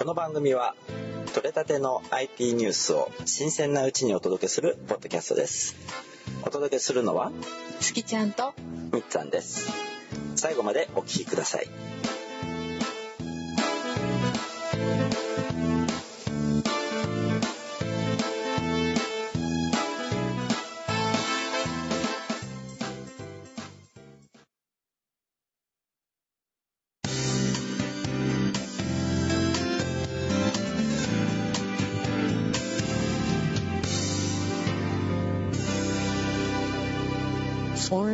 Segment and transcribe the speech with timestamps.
[0.00, 0.74] この番組は
[1.34, 5.76] 取れたての IT ニュースを新鮮なうちにお届けするポッドキャストです。
[6.42, 7.30] お届けするのは
[7.80, 8.54] 月ちゃんと
[8.94, 9.70] みっつぁんです。
[10.36, 11.68] 最後までお聞きください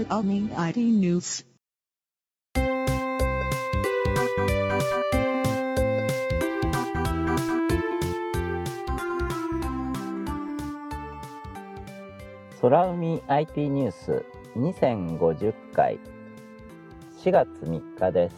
[0.09, 1.45] 空海 IT News.
[12.61, 14.25] 空海 IT ニュース
[14.57, 15.99] 2050回。
[17.25, 18.37] 4月3日です。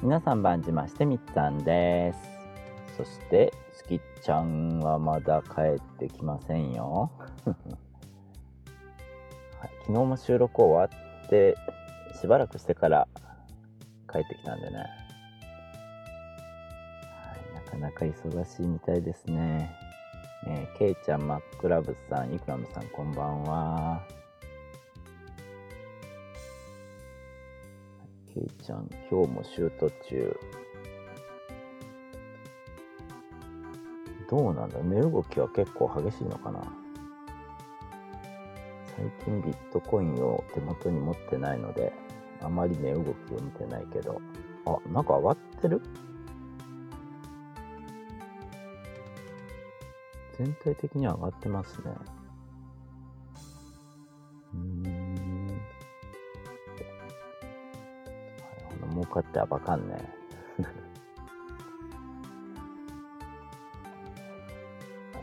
[0.00, 2.18] 皆さん番じましてみっつぁんです。
[2.96, 7.10] そしてすきちゃんはまだ帰ってきませんよ。
[9.86, 11.56] 昨日も収録終わって
[12.20, 13.06] しばらくしてから
[14.12, 19.74] 帰ってきたんでね、はい、なかなか忙しいみたいですね
[20.46, 24.06] えー、けいちゃん、マックラブさん、イクラムさん、こんばんは。
[28.34, 30.38] けいちゃん、今日もシュート中。
[34.28, 34.78] どうなんだ？
[34.80, 36.60] 値動きは結構激しいのかな？
[38.96, 41.92] 最近ビットコインを手元に持ってないので、
[42.40, 44.20] あまり値動きを見てないけど、
[44.66, 45.80] あ、なんか上がってる？
[50.38, 51.94] 全体的には上がってますね。
[54.54, 55.46] うーん。
[55.46, 55.60] は
[58.72, 59.96] い、ほん儲かってあばかんね。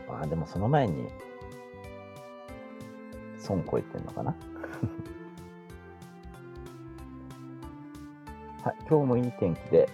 [0.08, 1.08] あ、でもその前に、
[3.52, 4.34] 損こいてんのかな？
[8.64, 9.90] はい、今日もいい天気で、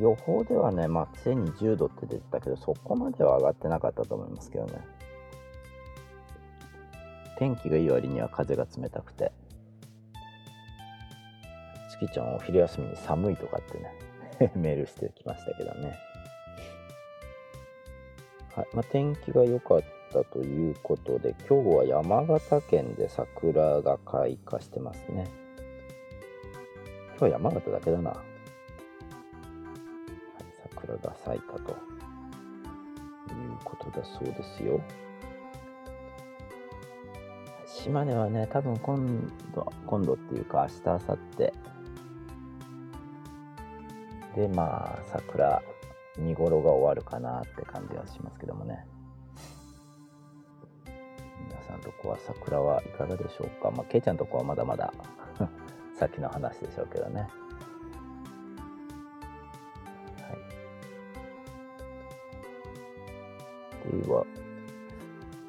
[0.00, 4.74] 予報ではね、まあ、常に10度って出てたけど、そこまでは上がってなかったと思いますけどね。
[7.38, 9.32] 天気がいい割には風が冷たくて。
[11.90, 13.92] 月ちゃんお昼休みに寒いとかってね、
[14.54, 15.96] メールしてきましたけどね。
[18.54, 18.68] はい。
[18.74, 19.82] まあ、天気が良かっ
[20.14, 25.28] たということで、今日は山形県で桜が開花してますね。
[27.18, 28.10] 今日は山形だけだな。
[28.10, 28.18] はい
[30.70, 31.76] 桜が咲いたという
[33.64, 34.80] ことだそうですよ。
[37.66, 41.52] 島根はね、多分今度、今度っていうか明日、明後日
[44.36, 45.60] で、まあ、桜、
[46.16, 48.86] 見頃が終わるかなって感じはしますけどもね。
[51.66, 53.70] さんとこは桜はいかがでしょうか？
[53.70, 54.92] まあ、けいちゃんとこはまだまだ
[55.98, 57.20] 先の話でしょうけどね。
[57.22, 57.26] は
[63.96, 64.24] いでは、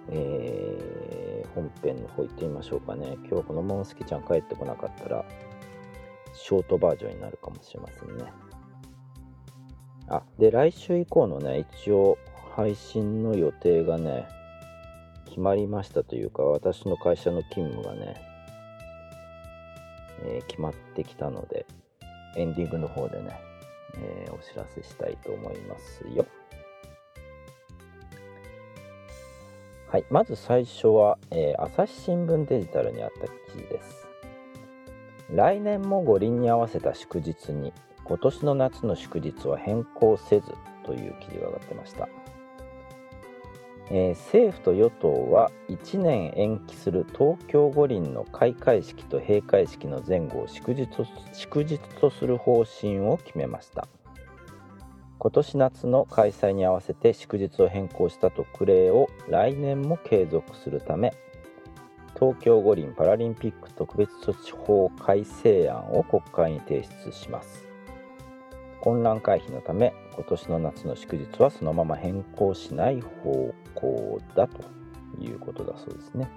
[0.10, 3.18] えー、本編の方行ってみましょうかね。
[3.30, 5.26] 今日このままスキちゃん帰ってこなかったら、
[6.34, 8.26] ショートバージョンになるかもしれませんね。
[10.08, 12.18] あ、で、来週以降のね、一応、
[12.56, 14.28] 配信の予定がね、
[15.36, 18.16] 決まりましたというか、私の会社の勤務がね、
[20.24, 21.66] えー決まってきたので、
[22.38, 23.38] エンディングの方でね、
[23.98, 26.26] えーお知らせしたいと思いますよ。
[29.90, 34.08] はい、まず最初は、えー朝日新聞デジタルにあった記事です。
[35.30, 37.74] 来年も五輪に合わせた祝日に、
[38.06, 40.54] 今年の夏の祝日は変更せず
[40.86, 42.08] という記事が上がってました。
[43.92, 53.88] えー政府と与党は1年延期する東京五輪の開会式と閉会式の前後を祝日と祝日とする方針を決めました。
[55.26, 61.16] 今年夏の開催に合わせて祝日を変更した特例を来年も継続するため
[62.14, 67.68] 東京五輪パラリンピック特別措置法改正案を国会に提出します
[68.82, 74.64] 混乱回避のため今年の夏の祝日はそのまま変更しない方向だと
[75.22, 76.30] いうことだそうですね。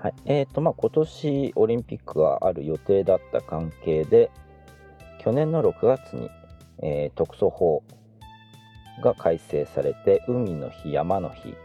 [0.00, 4.30] はいえーとまあ、今年オリンピックがある予定だった関係で
[5.20, 6.30] 去年の6月に、
[6.82, 7.82] えー、特措法
[9.02, 11.56] が改正されて海の日山の日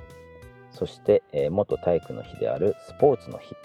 [0.72, 3.56] そして、えー、元体育の日であるスポーツの日、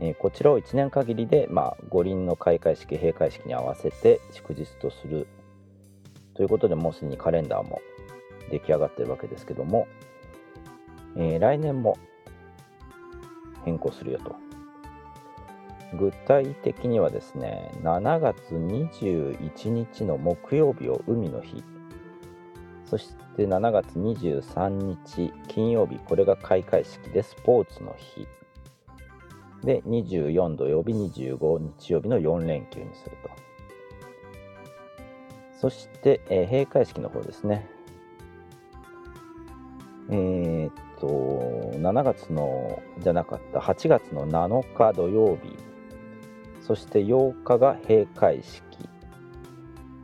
[0.00, 5.28] えー、こちらを1年限りで、まあ、五輪の開会式閉会式に合わせて祝日とする
[6.36, 7.80] ということでもうすでにカレンダーも
[8.50, 9.88] 出来上がってるわけですけども、
[11.16, 11.98] えー、来年も
[13.64, 14.36] 変更するよと。
[15.98, 21.64] 具体的にはですね7月21日の木曜日を海の日。
[22.84, 28.28] そして7月23日金曜日これが開会式でスポーツの日。
[29.64, 33.45] で24土曜日25日曜日の4連休にすると。
[35.60, 37.66] そして、えー、閉会式の方ですね
[40.08, 41.06] えー、っと
[41.78, 45.56] 7月のじゃなかった8月の7日土曜日
[46.64, 48.62] そして8日が閉会式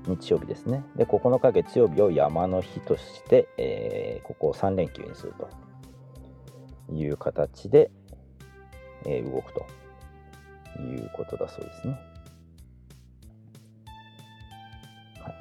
[0.07, 0.85] 日曜日ですね。
[0.97, 5.49] で、9日月曜日を山の日として、えー、ここを3連休にすると
[6.93, 7.91] いう形で、
[9.07, 9.67] え、動くと
[10.81, 11.99] いうことだそうですね。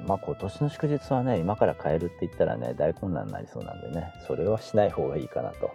[0.06, 5.70] まあ今年の祝日はね、今から変えるって言ったらね、大混乱になりそうなんでね、それはしない方がいいかなと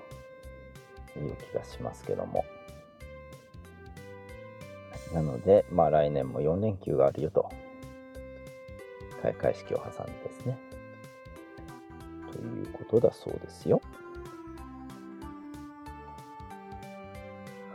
[1.18, 2.46] いう気がしますけども。
[5.14, 7.50] なので、まあ来年も4連休があるよと
[9.22, 10.58] 開会式を挟んでですね。
[12.32, 13.82] ということだそうですよ。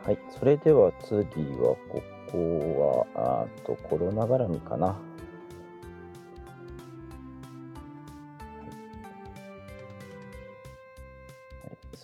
[0.04, 1.14] はい、それでは次
[1.60, 4.96] は、ここは、あとコロナ絡みかな。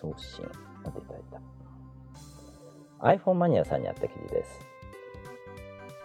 [0.00, 1.40] 送信を出たいた。
[3.06, 4.66] iPhone マニアさんにあった記事です。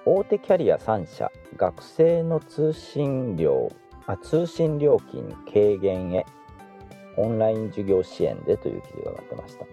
[0.06, 3.72] 大手キャリア3社学生の通信料
[4.06, 6.26] あ通信料金軽減へ
[7.16, 9.66] オンライン授業支援でという記事が上がってました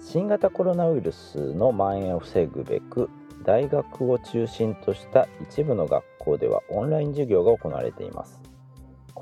[0.00, 3.10] 新型コロナウイルスの蔓延を防ぐべく
[3.44, 8.40] 大学を中心とした一部の学校ではオンライン授業が行われています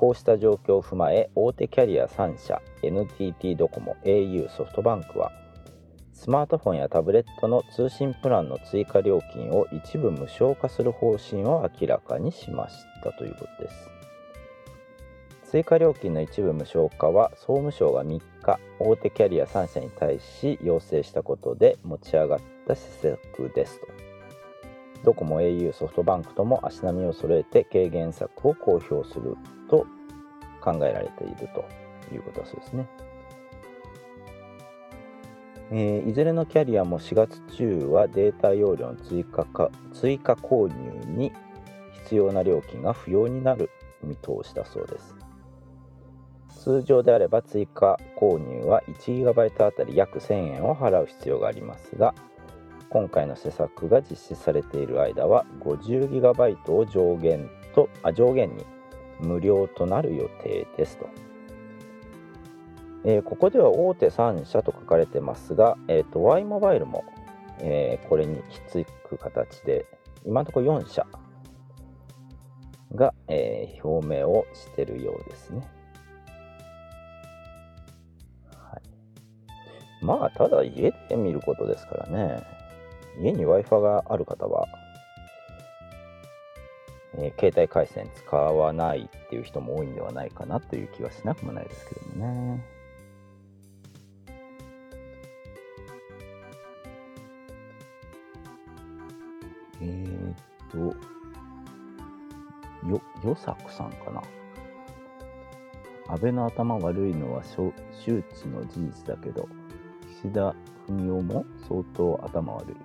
[0.01, 5.31] こうした状況を踏まえ大手キャリア3社 NTT ドコモ au ソフトバンクは
[6.11, 13.89] スマートフォンやタブレットの通信プランの追加料金を一部無償化する方針を明らかにしましたということです。
[15.51, 22.81] 追加料金の一部無償化は総務省が3日大手キャリア3社に対し要請したことで持ち上がった施
[23.35, 23.87] 策ですと。
[25.03, 29.37] ドコモ au ソフトバンクとも足並みを揃えて軽減策を公表する。
[29.71, 29.87] と
[30.61, 31.65] 考えられていると
[32.13, 32.87] いうことだそうですね。
[35.73, 41.31] えー、いずれのキャリアも4月中はデータ容量の追加か追加購入に
[42.03, 43.69] 必要な料金が不要になる
[44.03, 45.15] 見通しだそうです
[46.61, 52.13] 通常であれば追加購入は 1GB あたり約1000円を払う必要がありますが
[52.89, 58.65] 今回の施策が実施されている間は 50GB を上限とあ上限に
[59.21, 61.09] 無料となる予定ですと。
[63.03, 67.03] えー、ここでは大手3社と書かれてますが、えーと、Y モバイルも、
[67.59, 69.85] えー、これにひっつく形で
[70.25, 71.07] 今のところ4社
[72.93, 75.67] が、えー、表明をしてるようですね。
[78.55, 82.43] はい、まあただ家で見ることですからね
[83.19, 84.67] 家に Wi-Fi がある方は、
[87.17, 92.63] えー、携帯回線使わないっていう人も多いんではないかなという気はしなくもないですけどもね。
[99.81, 100.35] えー、っ
[100.71, 100.77] と、
[102.87, 104.21] よ、よさくさんかな。
[106.07, 107.71] 安倍の頭悪いのは周
[108.03, 109.47] 知の事実だけど、
[110.21, 110.53] 岸田
[110.87, 112.75] 文雄も相当頭悪い。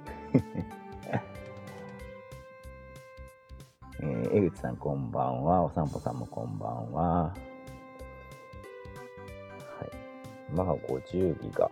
[4.00, 5.62] えー、江口さんこんばんは。
[5.64, 7.22] お散歩さんもこんばんは。
[7.24, 7.34] は
[9.84, 10.52] い。
[10.52, 11.70] まあ、50ギガ。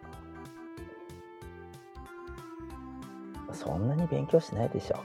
[3.53, 4.97] そんなに勉強しないでしょ。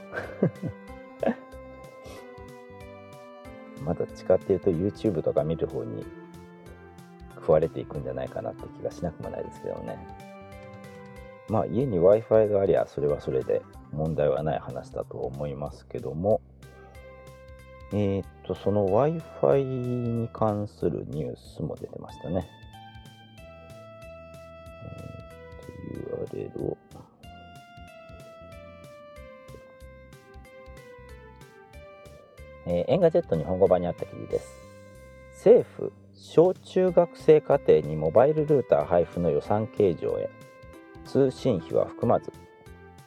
[3.84, 6.04] まだ違って言うと YouTube とか見る方に
[7.36, 9.98] 食われていくんじゃないかなって気がしなくもないですけどね。
[11.48, 13.62] まあ家に Wi-Fi がありゃそれはそれで
[13.92, 16.40] 問題はない話だと思いますけども、
[17.92, 22.48] えー、っと、その Wi-Fi に関するニュースも出てましたね。
[24.84, 26.78] えー、っと、URL を。
[32.66, 34.60] えー、 Engadget 日本語版にあった記事です。
[35.34, 40.30] 政府、小中学生家庭にモバイルルーター配布の予算計上へ、
[41.04, 42.30] 通信費は含まず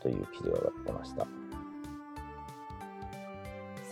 [0.01, 1.42] という記事が上がってました。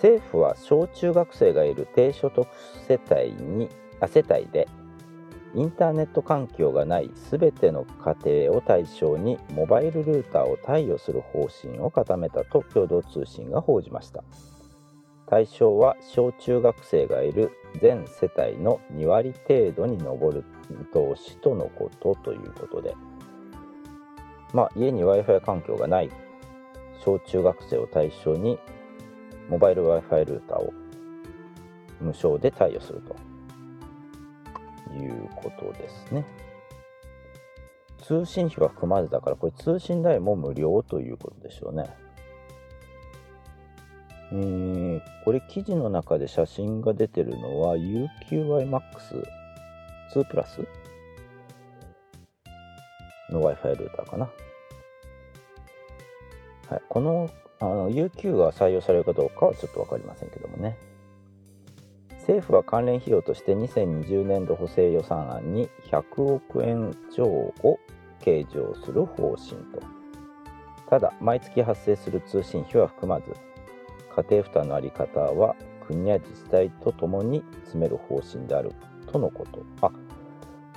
[0.02, 2.48] 政府は小中学生がいる低所得
[2.88, 4.68] 世帯にあ世帯で
[5.54, 14.24] インターネット環境がないすべての家庭を対象にモバイルルーターを貸与する方針を固めたと共同通信が報じました。
[15.28, 22.96] 対象は小中学生がいる全世帯の2割程度に上る見通しとのことということで。
[24.52, 26.10] まあ家に w i f i 環境がない
[27.06, 28.58] 小中学生を対象に
[29.52, 30.74] モバイル Wi-Fi ルーターを
[32.00, 33.14] 無償で貸与すると
[34.94, 36.26] いうことですね。
[38.02, 41.84] 通信費は含まずだから、これ通信代も無料ということでしょうね。
[44.32, 49.26] えー、これ記事の中で写真が出てるのは UQIMAX2
[50.30, 50.66] プラス
[53.30, 54.30] の Wi-Fi ルーターかな。
[56.70, 57.30] はい、この
[57.62, 60.78] あの UQ が採用されるかどうかはちょっと分かりませんけどもね。
[62.14, 67.80] 政府は関連費用として2020年度補正予算案に100億円超を
[68.20, 69.82] 計上する方針と。
[70.90, 73.32] ただ毎月発生する通信費は含まず
[74.16, 75.56] 家庭負担の在り方は
[75.88, 78.74] 国や自治体とともに詰める方針である
[79.12, 79.64] とのこと。
[79.82, 79.92] あ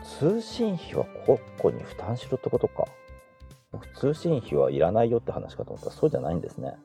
[0.04, 2.84] 通信費は国庫に負担しろってことか。
[3.94, 6.76] 通信費はいらないよって話かと思ったらそうじゃないんですね。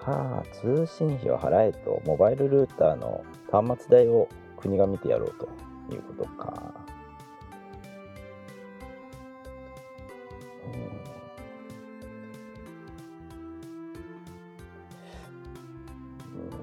[0.00, 5.46] はあ、通信費を払えと、モバイルルーターの端末代を国が見てやろうと
[5.94, 6.74] いうことか。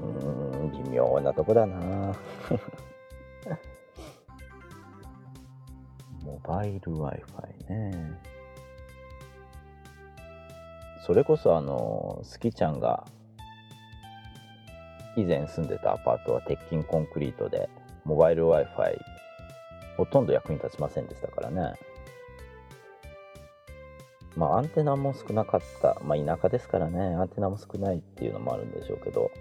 [0.01, 2.15] うん、微妙なとこだな。
[6.23, 8.19] モバイル Wi-Fi ね。
[11.07, 13.05] それこそあの、スキちゃんが
[15.15, 17.69] 以前住んでたアパートは鉄筋コンクリートで、
[18.03, 18.97] モバイル Wi-Fi
[19.95, 21.75] ほとんど役に立ちませんでしたからね。
[24.35, 25.97] まあアンテナも少なかった。
[26.03, 29.31] まあ田舎ですからね、アンテナも少ないっていうのもあるんでしょうけど、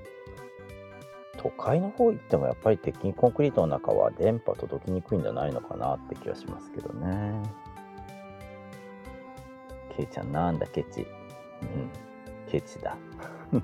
[1.39, 7.43] 都会の方行ってもやっぱり鉄筋コンクリートの中は電波届きにくいんじゃないのかなって気はしますけどね。
[9.97, 11.05] ケイちゃんなんだケチ。
[11.75, 11.91] うん、
[12.51, 12.97] ケチだ。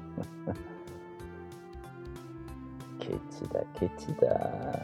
[2.98, 4.78] ケチだ、ケチだ。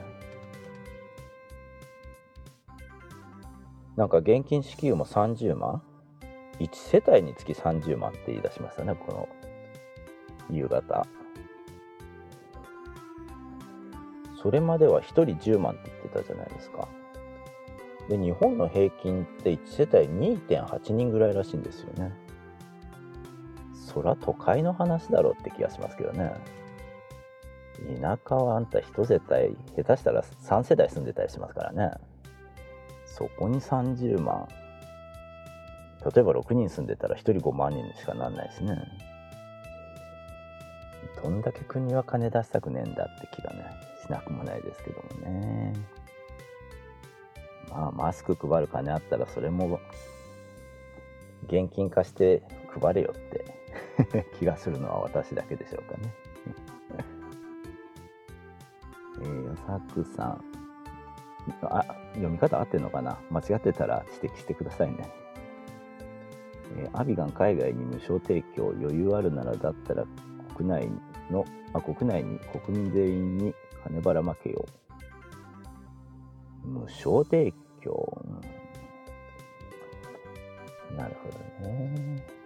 [3.97, 5.83] なんか現金支給も30万
[6.61, 9.29] ?1 世帯につき30万って言い出しましたね、この
[10.51, 11.07] 夕方。
[14.41, 16.89] それまでは1人10万って言ってたじゃないですか。
[18.09, 22.13] で、日本の平均って1世帯2.8人ぐらいらしいんですよね。
[23.89, 26.33] そら都会の話だろうって気がしますけどね。
[28.01, 31.93] 田舎はあんた一世帯、下手したら3世代住んでたりしますからね。
[33.07, 34.47] そこに30万。
[36.15, 38.77] 例えば6人住んでたら1人5万人しかなんないしね。
[41.23, 43.65] どんだけ国は金出したくねえんだって気がね、
[44.05, 45.73] しなくもないですけどもね。
[47.71, 49.81] まあ、マスク配る金あったらそれも
[51.47, 52.43] 現金化して
[52.81, 53.58] 配れよって
[54.39, 56.15] 気がするのは私だけでしょうかね。
[59.21, 60.45] えー、よさくさん。
[61.63, 63.19] あ、読み方合ってるのかな？
[63.31, 65.09] 間違ってたら指摘してくださいね。
[66.77, 70.05] えー、アビガン海外に無償提供余裕あるならだったら
[70.57, 70.89] 国内
[71.31, 74.67] の、あ、国内に国民全員に金ばらまけよ
[76.65, 76.69] う。
[76.69, 78.23] 無償提供？
[80.97, 82.38] なるほどね。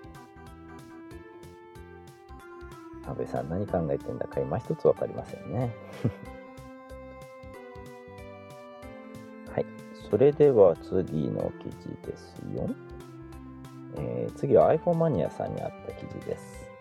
[3.06, 5.74] 安倍さん何考えてんだか今一つ分かりませんね。
[9.52, 9.66] はい。
[10.10, 12.70] それでは次の記事ですよ。
[13.96, 16.72] えー、次は iPhone マニアさんにあった記事です。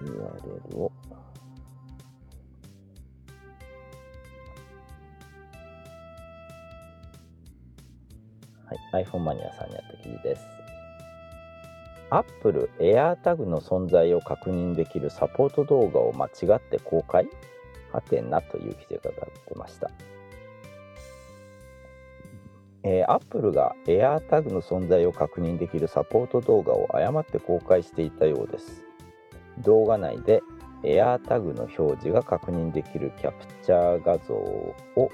[0.00, 0.92] URL を。
[8.92, 10.59] はい、iPhone マニアさんにあった記事です。
[12.10, 17.28] Apple AirTag の存在を確認できるサポート動画を間違って公開？
[17.92, 19.90] はてなという記事が出ました。
[22.82, 28.82] えー、Apple が AirTag の存在を確認できるサポート動画を誤って公開していたようです。
[29.58, 30.42] 動画内で
[30.82, 35.10] AirTag の表示が確認できるキャプチャー画像を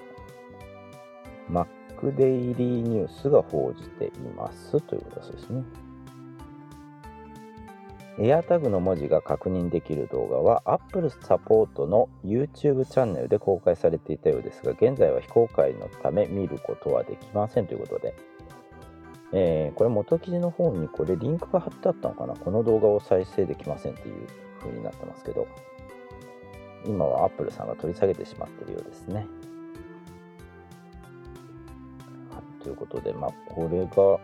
[1.51, 1.67] Mac
[2.15, 5.65] デイリーニュースが報じていますということですね。
[8.19, 18.15] AirTag の文字が確認できる動画は Apple サポートの YouTube チャンネルで公開されていたようですが現在は非公開のため見ることはできませんということで、
[19.33, 22.35] えーこれ元記事の方にこれリンクが貼ってあったのかな？
[22.35, 24.27] この動画を再生できませんという
[24.61, 25.47] 風になってますけど。
[26.85, 29.27] 今は Apple さんが取り下げてしまっているようですね。
[32.63, 34.21] ということで、まあ、これが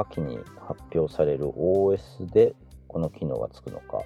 [0.00, 2.54] 秋に発表される OS で
[2.86, 4.02] この機能がつくのか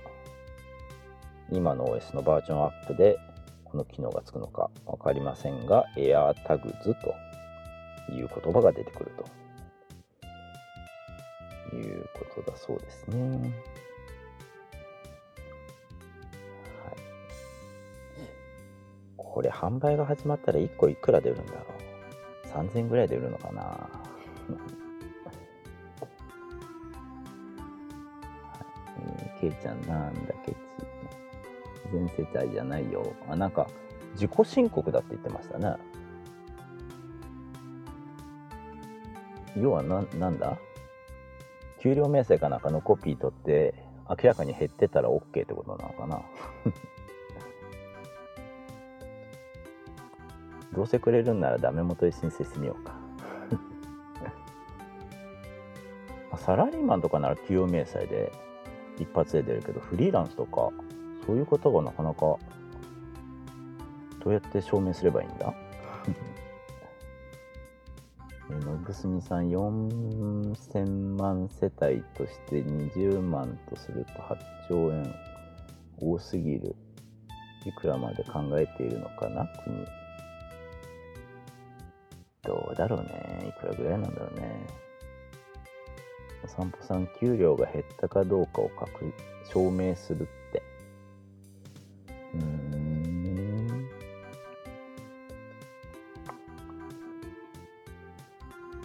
[1.51, 3.19] 今の OS のバージョンアップで
[3.65, 7.15] この機能がつくのか分かりませんが AirTags と
[8.13, 9.43] いう言葉が出てくると。
[11.77, 13.19] いうことだそうですね。
[13.31, 13.51] はい、
[19.17, 21.61] これ販売が始まったら1個いくら出るんだろ
[22.45, 23.89] う？3000円ぐらいで売るのかな？
[29.43, 30.57] ケイちゃんなんだケチ
[31.93, 33.13] 全世帯じゃないよ。
[33.29, 33.67] あなんか
[34.15, 35.75] 自己申告だって言ってましたね。
[39.57, 40.57] 要はななんだ？
[41.81, 43.75] 給料明細かなんかのコピー取って
[44.09, 46.23] 明らかに減ってたら OK ってことなのかな？
[50.73, 52.95] どうせくれるんならダメ元で申請してみようか。
[56.39, 58.33] サラリーマンとかなら給与明細で
[58.99, 60.71] 一発で出るけどフリーランスとか
[61.27, 62.39] そういうことがなかなかど
[64.27, 65.53] うやって証明すればいいんだ？
[68.51, 74.37] えのぶすみさん4000万世帯として20万とすると8
[74.69, 75.15] 兆円
[76.01, 76.75] 多すぎる。
[77.65, 79.47] いくらまで考えているのかな？
[79.65, 79.87] 国。
[82.43, 83.47] どうだろうね。
[83.49, 84.67] いくらぐらいなんだろうね。
[86.57, 90.63] 散歩さん給料が減ったかどうかを確証明するって。
[92.35, 93.89] うん。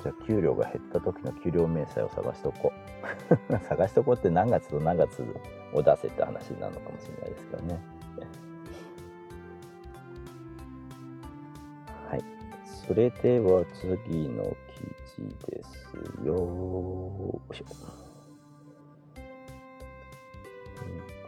[0.02, 2.72] じゃあ給料が減った時の給料明細を探しとこ
[3.52, 3.58] う。
[3.68, 5.22] 探しとこうって何月と何月
[5.74, 7.80] を出せって話になるのかもしれないですけどね。
[12.10, 12.24] はい。
[12.88, 14.56] それでは次の
[15.24, 17.66] ですよよいしょ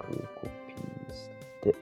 [0.09, 1.29] リンクコピーし
[1.61, 1.75] て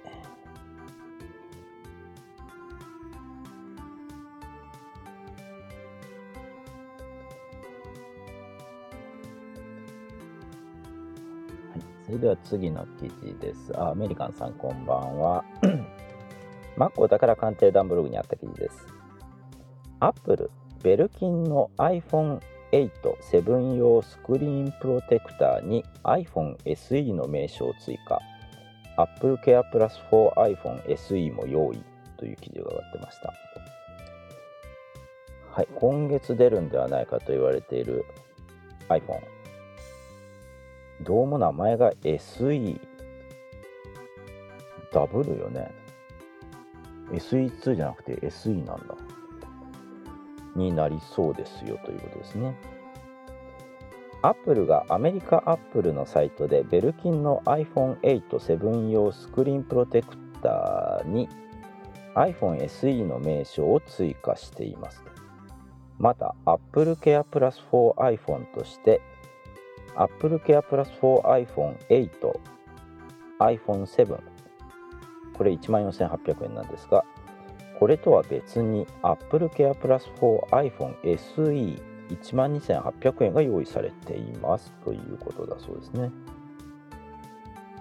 [11.72, 13.72] はい、それでは次の記事です。
[13.78, 15.44] あ、アメリカンさんこんばんは。
[16.76, 18.88] マックお宝鑑定団ブログにあった記事です。
[20.00, 22.40] アップル、ベルキンの iPhone8
[22.72, 28.20] 7用スクリーンプロテクターに iPhone SE の名称を追加。
[28.98, 31.84] Apple Care Plus for iPhone SE も用意
[32.18, 33.34] という記事が上がってました。
[35.52, 38.06] はい、今月出るんではないかと言われている
[38.90, 39.22] iPhone。
[41.02, 42.80] どうも名前が SE
[44.92, 45.72] ダブルよね
[47.12, 48.96] SE2 じゃなくて SE なんだ
[50.58, 52.56] になりそうですよということですね。
[54.24, 61.30] アップルがアメリカアップルのサイトでベルキンの iPhone87 用スクリーンプロテクターに
[62.16, 65.04] iPhone SE の名称を追加しています。
[66.00, 69.02] また AppleCarePlus4iPhone として
[69.96, 72.40] AppleCarePlus4iPhone8、
[73.40, 74.20] iPhone7
[75.38, 77.06] これ14,800円なんですが
[77.80, 86.10] これとは別に Apple Care Plus 4iPhone SE 12,800円が用意されていますということだそうですね。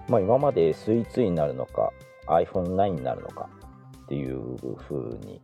[0.07, 1.91] まあ今まで SE2 になるのか
[2.27, 3.49] iPhone9 になるのか
[4.03, 4.57] っていう
[4.87, 5.41] 風に、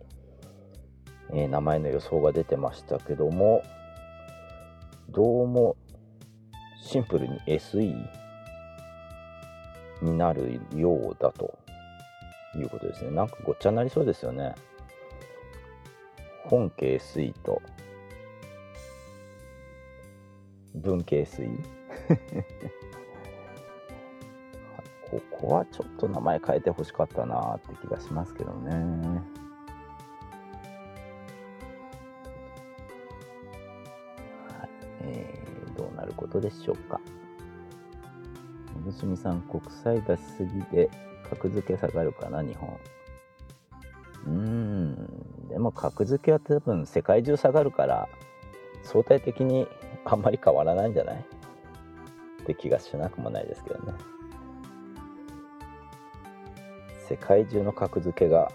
[1.32, 3.64] えー名前の予想が出てましたけども
[5.10, 5.76] どうも
[6.82, 8.08] シンプルに SE
[10.02, 11.58] になるようだと
[12.60, 13.12] いうことですね。
[13.12, 14.56] なんかごっちゃになりそうですよね。
[16.46, 17.62] 本系水と
[20.76, 21.48] 文系水
[25.10, 28.72] ここはちょっと名前変えてほしかったなって気がしますけどね。
[34.50, 34.70] はい
[35.02, 35.44] えー
[35.78, 37.00] どうなることでしょうか。
[38.86, 40.90] むすみさん、国際出しすぎで
[41.36, 42.78] 格付け下がるかな、日本。
[44.26, 48.08] うーん、でも格付けは多分世界中下がるから、
[48.84, 49.68] 相対的に
[50.06, 51.26] あんまり変わらないんじゃない？
[52.44, 53.94] って気がしなくもないですけどね。
[57.08, 58.52] 世界中の格付けが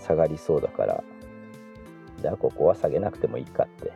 [0.00, 1.02] 下がりそうだから、
[2.20, 3.92] じゃあここは下げなくてもいいかって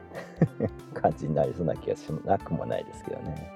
[1.00, 3.52] 感じになりそうな気がしなくもないですけどね。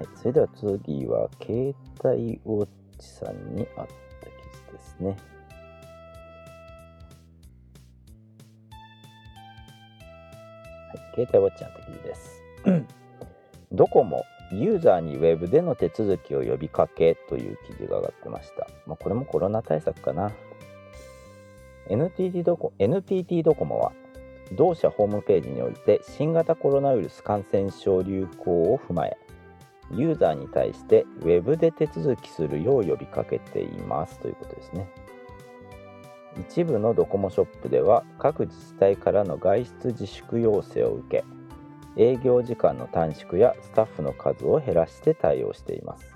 [0.00, 4.32] はい、それでは次は携帯ウォッチさんにあった記
[4.66, 5.10] 事ですね。
[5.10, 5.14] は
[10.94, 12.42] い、携帯ウォッチの記事です。
[13.72, 18.68] ドコモユーザーにウェブでの手続きを呼びかけという記事が上がってました。
[18.86, 20.32] まあ、これもコロナ対策かな。
[21.90, 23.92] NTT ドコ NTT ドコモは
[24.52, 29.18] 同社ホームページにおいて新型コロナウイルス感染症流行を踏まえ
[29.92, 34.88] ユーザーに対してウェブで手続きするよう呼びかけていますということですね
[36.38, 41.24] 一部のドコモショップでは各自治体からの外出自粛要請を受け
[41.96, 46.14] 営業時間の短縮やスタッフの数を減らして対応しています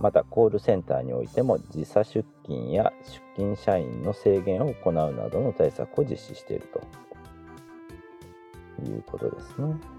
[0.00, 6.80] またコールセンターにおいても時差出勤や出勤社員の制限を行うなどの対策を実施していると
[8.84, 9.91] いうことですね。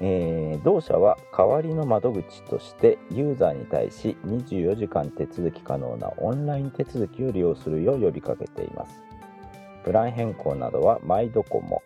[0.00, 9.00] えー同社は代わりの窓口としてユーザーに対し24時間手続き可能なオンライン手続きを利用するよう呼びかけています。
[9.84, 11.82] プラン変更などはマイドコモ、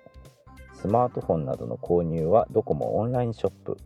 [0.72, 3.77] スマートフォンなどの購入はドコモオンラインショップ、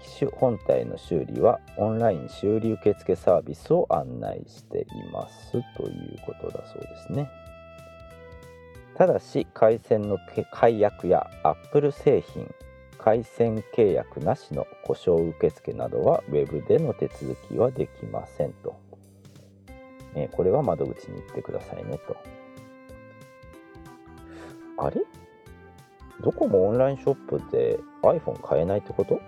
[0.00, 7.28] 機種本体の修理はオンライン修理受付サービスを案内していますということだそうですね。
[8.96, 10.18] ただし回線の
[10.52, 12.48] 解約や Apple 製品
[13.06, 18.74] 回線契約なしの故障受付などは Web での手続きはできませんと、
[20.16, 22.16] えこれは窓口に行ってくださいねと。
[24.78, 25.02] あれ？
[26.20, 29.20] どこもオンラインショップで iPhone 買えないってこと？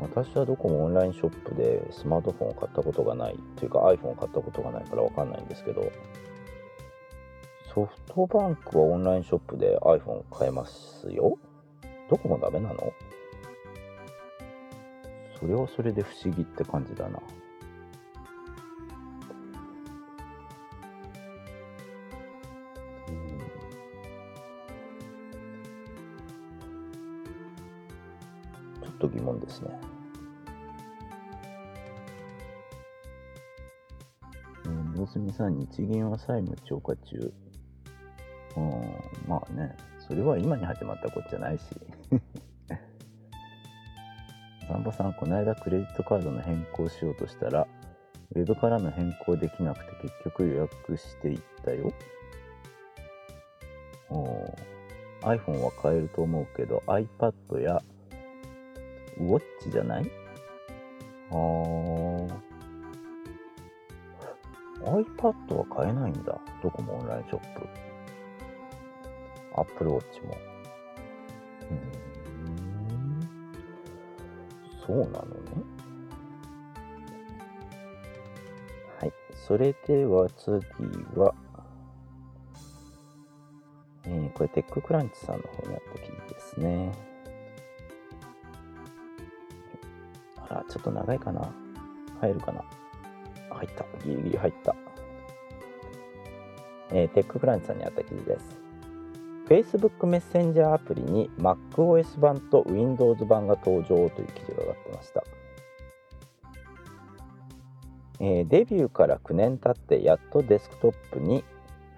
[0.00, 3.38] 私はどこもオンラインショップでスマートフォンを買ったことがない。
[3.56, 5.92] というか iPhone を買ったことがないからわかんないんですけど。
[7.74, 11.38] ソフトバンクはオンラインショップで iPhone 買えますよ
[12.10, 12.92] どこもダメなの？
[15.38, 29.70] それはそれで不思議って感じだなちょっと疑問ですね。
[34.64, 37.32] うん、大隅さん、日銀は債務超過中。
[38.58, 41.64] うん、まあね、それは今に始まったことじゃないし。
[44.68, 47.66] サンボさん、この間クレジットカードの変更しようとしたら、
[48.34, 51.90] ウェブからの変更できなくて結局予約していったよ。
[54.10, 54.54] お
[55.22, 57.82] iPhone は買えると思うけど iPad や
[59.18, 60.10] ウォッチじゃない？
[61.30, 62.28] あー
[64.84, 66.38] iPad は買えないんだ。
[66.62, 67.66] どこもオンラインショップ。
[69.60, 70.36] Apple Watch も。
[71.70, 73.28] うん。
[74.86, 75.18] そうなのね。
[79.00, 79.12] はい。
[79.34, 80.56] それでは次
[81.16, 81.34] は、
[84.04, 86.92] えーこれテッククランチさんの方にあった記事ですね。
[90.48, 91.52] あら、ちょっと長いかな
[92.20, 92.64] 入るかな
[93.50, 93.84] 入った。
[94.04, 94.74] ギリギリ入った。
[96.90, 98.57] えーテッククランチさんにあった記事です。
[99.48, 105.24] Facebook メッセンジャーアプリに MacOS 版と Windows 版が登場という記事が上がってました。
[108.20, 111.44] えーデビューから9年経ってやっとデスクトップに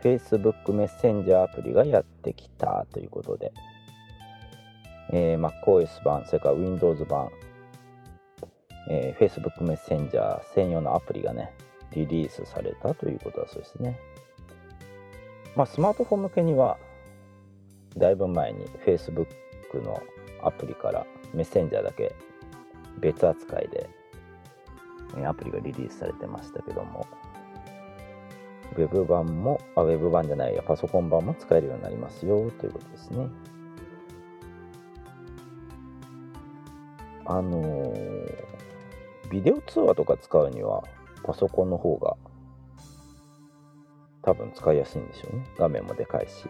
[0.02, 3.52] Facebook メッセンジャーアプリがやってきたということで、
[5.12, 7.30] えー MacOS 版、それから Windows 版、
[8.88, 11.52] えー Facebook メッセンジャー専用のアプリがね、
[11.92, 13.98] リリースされたということだそうですね。
[15.56, 16.78] まあ、スマートフォン向けには、
[17.96, 19.26] だいぶ前に Facebook
[19.82, 20.02] の
[20.42, 22.14] アプリからメッセンジャーだけ
[22.98, 23.88] 別扱いで
[25.26, 27.06] アプリがリリースされてましたけども、
[28.76, 33.26] ウェブ版も、あ、ウェブ版じゃないや、パソコン版も使えるようになりますよということですね。
[37.26, 37.94] あの
[39.30, 40.82] ビデオ通話とか使うには、
[41.22, 42.16] パソコンの方が
[44.22, 45.46] 多分使いやすいんでしょうね。
[45.58, 46.44] 画面もでかいし。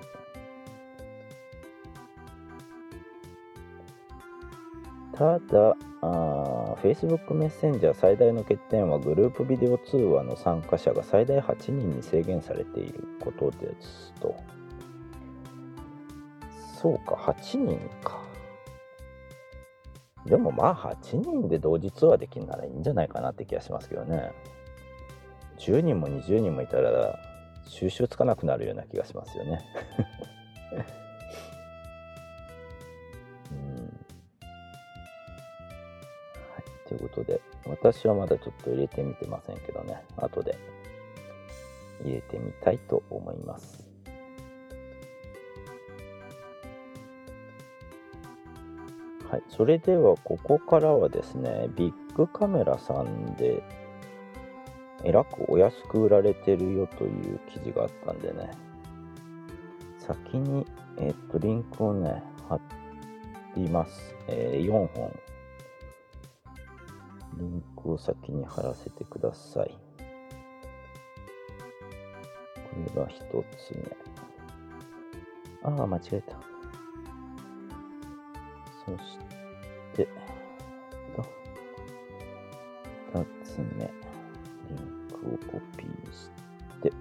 [5.21, 14.35] ただ、あ Facebook メッセンジャー最大の欠点はグループビデオ通話の参加者が最大8人に制限されていることですと。
[16.81, 18.19] そうか、8人か。
[20.25, 24.33] でもまあ8人で同時通話できるならいいんじゃないかなって気がしますけどね。
[25.59, 27.19] 10人も20人もいたら
[27.67, 29.61] 収集つかなくなるような気がしますよね。
[37.81, 40.59] 私はまだちょっと入れてみてませんけどね、後で
[42.05, 43.87] 入れてみたいと思います。
[49.31, 53.63] はい、それではここからはですね、ビッグカメラさんで
[55.05, 58.51] えらくお安く売られてるよという記事があったんでね、
[59.99, 60.67] 先に、
[60.99, 62.61] えっと、リンクをね、貼
[63.57, 64.15] ります。
[64.29, 65.13] えー4本。
[67.39, 69.79] リンクを先に貼らせてください。
[72.71, 73.21] これが一
[73.59, 73.97] つ目。
[75.63, 76.37] ああ、間違えた。
[78.87, 79.19] そし
[79.95, 80.09] て、
[83.13, 83.91] 二つ目。
[84.69, 86.31] リンクをコピーし
[86.83, 86.93] て、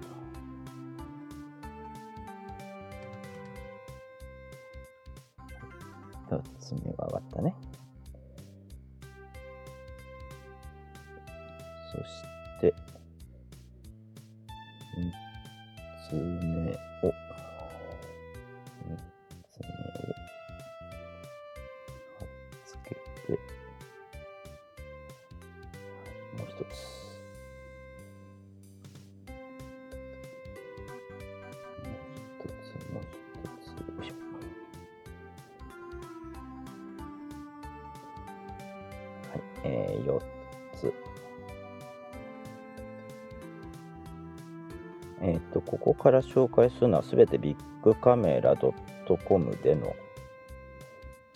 [46.10, 49.94] から紹介するのはすべてビッグカメラ .com での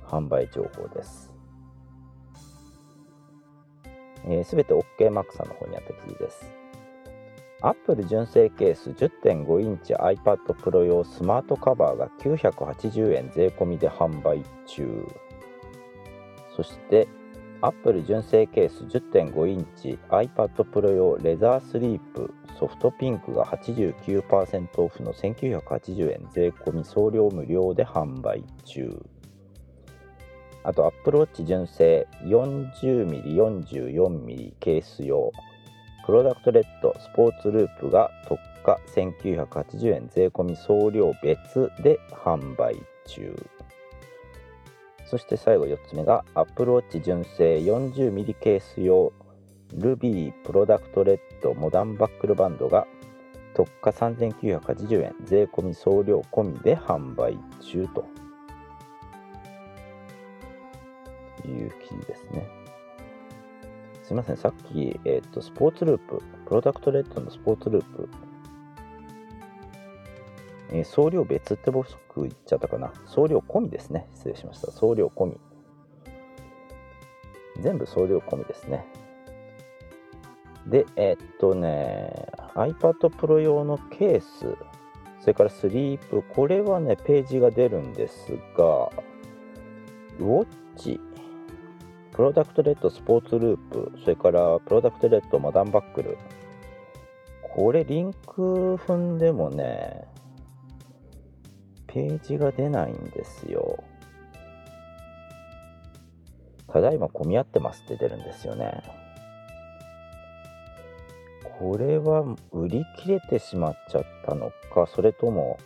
[0.02, 1.10] 販売情報です。
[1.10, 1.32] す、
[4.24, 6.52] えー、べ、て OKMAX さんの方にあった記事です。
[7.60, 15.06] Apple 純正ケース10.5インチ iPad Pro 用スマートカバーが980円税込みで販売中。
[16.56, 17.06] そして、
[17.62, 22.34] Apple 純正ケース10.5インチ iPad Pro 用レザースリープ
[22.64, 26.26] ソフトピンクが89%オフの1980円。
[26.32, 29.04] 税込み送料無料で販売中。
[30.62, 32.08] あと Apple Watch 純正。
[32.22, 35.30] 40mm、44mm ケース用。
[36.06, 38.80] プロダクトレッドスポーツループが特価。
[38.96, 40.08] 1980円。
[40.08, 43.36] 税込み送料別で販売中。
[45.04, 47.58] そして最後4つ目が Apple Watch 純正。
[47.58, 49.12] 40mm ケース用。
[49.74, 52.86] ルビープロダクトレッドモダンバックルバンドが
[53.54, 58.04] 特価3980円税込み送料込みで販売中と
[61.46, 62.48] いう記事ですね。
[64.02, 68.08] すいません、さっき、えっ、と、スポーツループ、プロダクトレッドのスポーツループ、
[70.70, 72.92] えー送料別って僕言っちゃったかな。
[73.06, 74.08] 送料込みですね。
[74.14, 74.70] 失礼しました。
[74.72, 75.40] 送料込み。
[77.60, 78.84] 全部送料込みですね。
[80.66, 84.56] で、えっとね、iPad Pro 用のケース、
[85.20, 88.90] それからスリープ、これはね、ページが出るんですが、
[90.18, 90.46] ウォッ
[90.76, 91.00] チ、
[92.12, 96.16] プロダクトレッドスポーツループ、それからプロダクトレッドモダンバックル、
[97.42, 100.04] これリンク踏んでもね、
[101.86, 103.84] ページが出ないんですよ。
[106.68, 108.82] ただいま混み合ってますって出るんですよね。
[111.64, 115.58] これは売り切れてしまっちゃったのか、それとも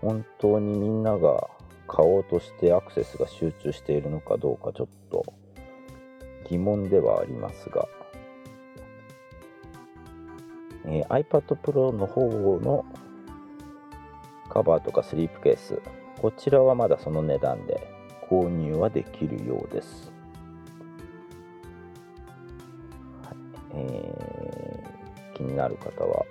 [0.00, 1.48] 本当にみんなが
[1.88, 5.24] 買おうとしてアクセスが集中しているのかどうかちょっと
[6.48, 7.88] 疑問ではありますが、
[10.84, 12.84] えー iPad Pro の方の
[14.48, 15.82] カバーとかスリープケース、
[16.22, 17.92] こちらはまだその値段で
[18.30, 20.12] 購入はできるようです。
[23.24, 24.45] はい、
[25.36, 26.24] 気になる方は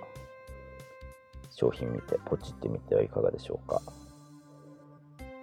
[1.50, 3.80] 商品見てポチってみてはいかがでしょうか。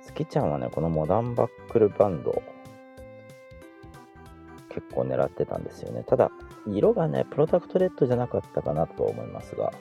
[0.01, 2.43] スキちゃんはねこのモダンバックルバンド
[4.69, 6.03] 結構狙ってたんですよね。
[6.03, 6.29] ただ
[6.67, 9.71] 色がねプロダクトレッドじゃなかったかなとは思いますが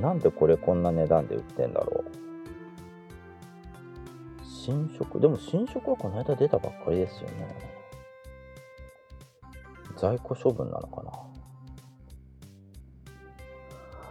[0.00, 2.10] なんでこれこんな値段で売ってんだろう。
[4.44, 7.69] 新色でも新色はこの間出たばっかりですよね。
[10.00, 11.10] 在庫処分なのかな？
[11.10, 11.18] は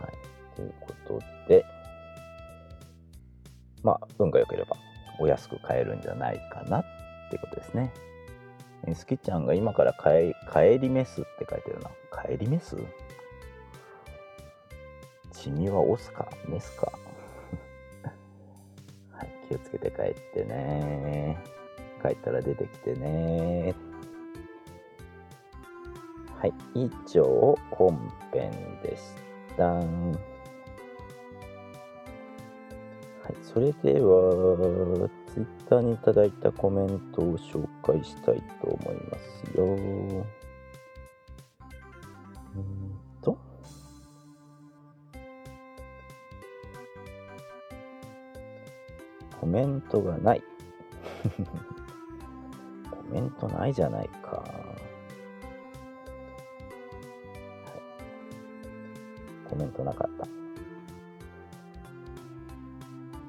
[0.07, 0.55] い。
[0.55, 1.65] ということで
[3.81, 4.77] まあ運が良ければ
[5.19, 6.83] お安く買えるんじゃないかなっ
[7.31, 7.91] てことですね。
[8.85, 11.89] えスキちゃんが今から帰帰りメスって書いてるな。
[12.23, 12.77] 帰りメス？
[15.33, 16.27] 君はオスか？
[16.47, 16.91] メスか？
[19.11, 21.37] はい気をつけて帰ってね。
[22.01, 23.73] 帰ったら出てきてね。
[26.39, 26.53] はい。
[26.73, 27.99] 以上本
[28.31, 28.49] 編
[28.81, 29.03] でし
[29.57, 29.65] た。
[29.65, 29.83] は
[33.29, 33.35] い。
[33.43, 39.65] それでは Twitter にいただいたコメントを紹介したいと思いますよ。
[39.65, 39.71] う
[42.59, 43.37] んと。
[49.41, 50.43] コメントがない。
[52.89, 54.41] コメントないじゃないか、
[59.49, 60.27] コメントなかった。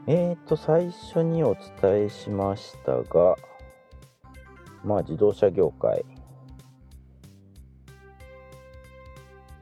[0.07, 3.37] えーと最初にお伝えしましたが
[4.85, 6.05] まあ自動車業界。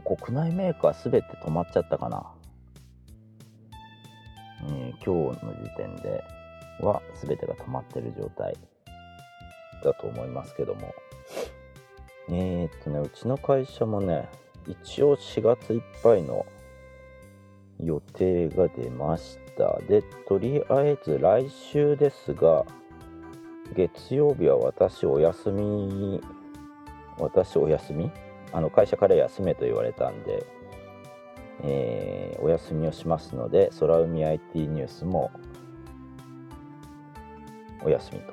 [0.05, 2.33] 国内メーカーすべて止まっちゃったかな、
[4.63, 6.25] えー今日の時点で
[6.81, 8.57] は全てが止まってる状態。
[9.85, 10.95] だと思いますけども。
[12.31, 14.29] えー、っとねうちの会社もね
[14.69, 16.47] 一応4月いっぱいの
[17.83, 19.79] 予定が出ました。
[19.89, 22.65] でとりあえず来週ですが
[23.75, 26.21] 月曜日は私お休み
[27.19, 28.11] 私お休み？
[28.53, 30.47] あの会社から休めと言われたんで、
[31.65, 35.33] えーお休みをしますので空海 IT ニュースも
[37.85, 38.33] お休みと。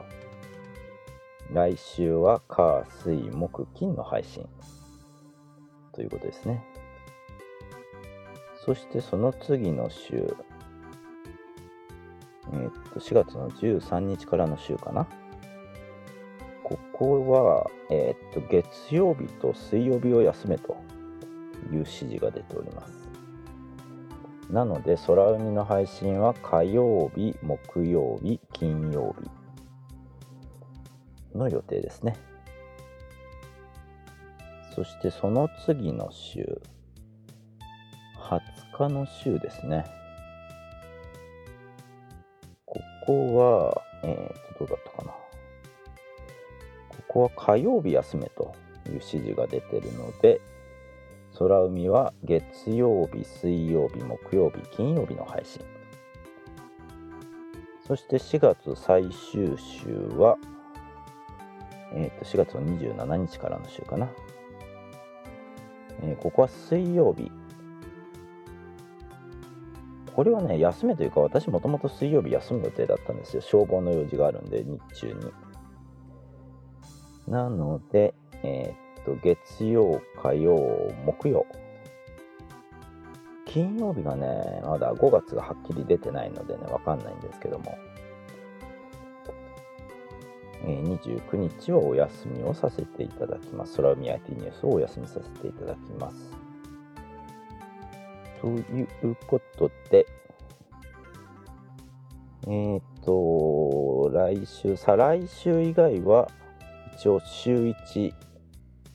[1.51, 4.47] 来週は火水木金の配信。
[5.95, 6.61] ということですね。
[8.65, 10.35] そしてその次の週。
[12.53, 15.07] えーっと4月の13日からの週かな。
[16.63, 20.75] ここは、えーっと月曜日と水曜日を休めと
[21.71, 22.93] いう指示が出ております。
[24.49, 29.15] なので空海の配信は火曜日木曜日金曜
[31.33, 32.34] 日の予定ですね。
[34.75, 36.61] そしてその次の週
[38.17, 38.41] 20
[38.73, 39.85] 日の週ですね。
[42.65, 45.11] ここはえー、とどうだったかな。
[46.89, 48.53] ここは火曜日休めと
[48.87, 50.41] いう指示が出てるので
[51.37, 55.63] 空海は月曜日水曜日木曜日金曜日の配信。
[57.87, 60.37] そして4月最終週は
[61.93, 64.09] えー、と4月の27日からの週かな、
[66.01, 67.31] えここは水曜日。
[70.15, 73.41] これはね休めというか私もともと水曜日休む予定だったんですよ。
[73.41, 75.13] 消防の用事があるんで日中に。
[77.27, 80.55] なのでえーっと月曜火曜
[81.05, 81.45] 木曜。
[83.45, 87.77] 金曜日がねまだ5月がはっきり出てないのでねわかんないんですけども。
[90.63, 93.77] 29日はお休みをさせていただきます。
[93.77, 96.45] 空海 IT ニュースをお休みさせていただきます。
[98.41, 100.05] ということで、
[102.47, 106.27] えーっと、来週、再来週以外は、
[106.95, 108.13] 一応週1、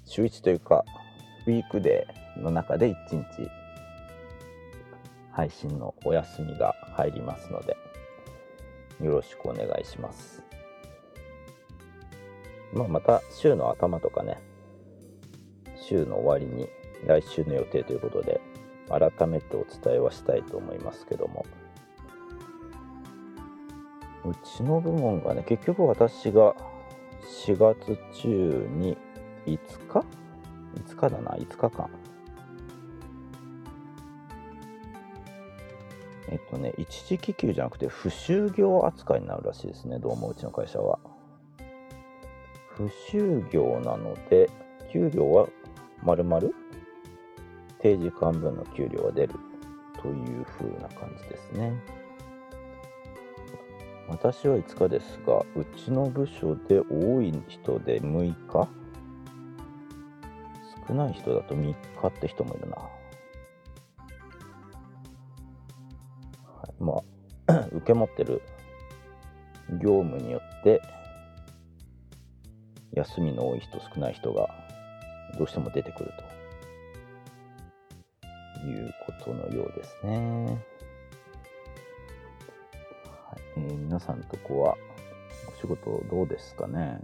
[0.05, 0.85] 週1というか、
[1.47, 3.51] ウィークデーの中で1日、
[5.33, 7.77] 配信のお休みが入りますので、
[9.03, 10.50] よろしくお願いします。
[12.73, 14.41] まあ、また週の頭とかね、
[15.77, 16.69] 週の終わりに
[17.07, 18.41] 来週の予定ということで、
[18.89, 21.45] 改めてお伝えはしたいと思いますけども、
[24.25, 26.55] うちの部門がね、結局私が
[27.47, 28.97] 4月中に
[29.47, 29.59] 5
[29.89, 30.05] 日
[30.75, 31.91] ?5 日だな、5日間。
[36.29, 40.99] えっとね、一時帰給じゃなくて、不就業扱いになるらしいですね、どうもうちの会社は。
[42.81, 44.49] 不就業なので、
[44.91, 45.47] 給料は
[46.03, 46.55] まるまる
[47.79, 49.35] 定時間分の給料が出る
[50.01, 51.75] という風な感じですね。
[54.09, 58.69] 私は5日ですが、うちの部署で多い人で6日？
[60.89, 61.75] 少ない人だと3日
[62.09, 62.77] って人もいるな。
[62.77, 62.91] は
[66.67, 67.03] い、ま
[67.47, 68.41] あ、 受け持ってる
[69.73, 70.81] 業務によって
[72.93, 74.49] 休みの多い人少ない人が
[75.39, 76.13] どうしても出てくる
[78.61, 80.45] ということのようですね。
[83.05, 84.77] はいえー、皆さんとこは
[85.49, 87.01] お仕事どうですかね？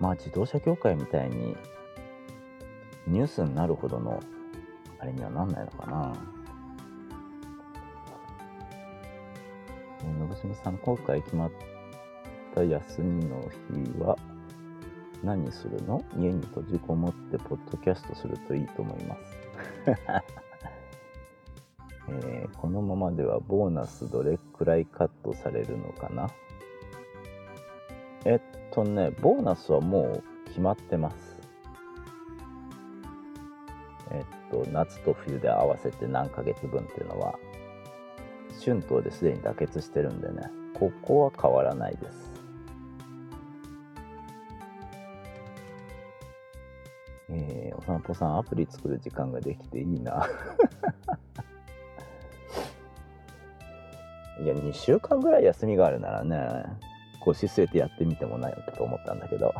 [0.00, 1.56] まあ自動車業界みたいに
[3.06, 4.20] ニュースになるほどの
[4.98, 6.12] あれにはなんないのかな。
[10.00, 11.50] えー、のぶすみさん、今回決まっ
[12.54, 13.40] た休みの
[13.70, 14.18] 日は
[15.22, 16.04] 何するの？
[16.16, 19.20] 家に閉じこもってポッドキャストするといいと思います。
[22.08, 26.28] えー、このままではボーナスどれくらいカットされるのかな？
[28.24, 28.40] えっ
[28.72, 31.40] とね、ボーナスはもう決まってます。
[34.10, 37.38] えっと、夏と冬で合わせて何ヶ月分っていうのは、
[38.62, 42.31] 春闘ですでに妥結してるんでね、ここは変わらないです。
[47.34, 50.28] えー、お散歩さん、アプリ作る時間ができていいな。
[54.38, 56.64] いや、2週間ぐらい休みがあるならね、
[57.20, 59.54] 腰据えてやってみてもないと思ったんだけど。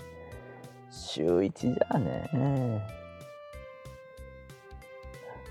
[0.90, 2.30] 週1じゃね。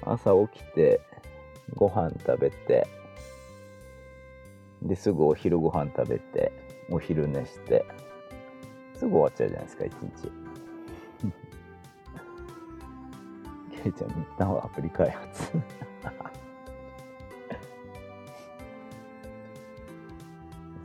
[0.01, 0.99] 朝起きて、
[1.75, 2.87] ご飯食べて、
[4.81, 6.51] で、すぐお昼ご飯食べて、
[6.89, 7.85] お昼寝して、
[8.95, 10.44] すぐ終わっちゃうじゃないですか、一日。
[13.85, 15.51] ケイちゃん、一旦はアプリ開発。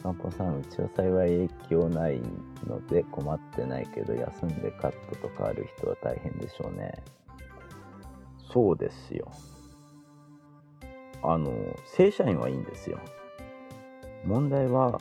[0.03, 2.20] 散歩さん、うちは幸い影響ない
[2.66, 7.03] ので困ってないけど、休んでカットとかある人は大変でしょうね。
[8.53, 9.32] そうですよ。
[11.22, 11.51] あの、
[11.86, 12.98] 正社員はいいんですよ。
[14.26, 15.01] 問題は、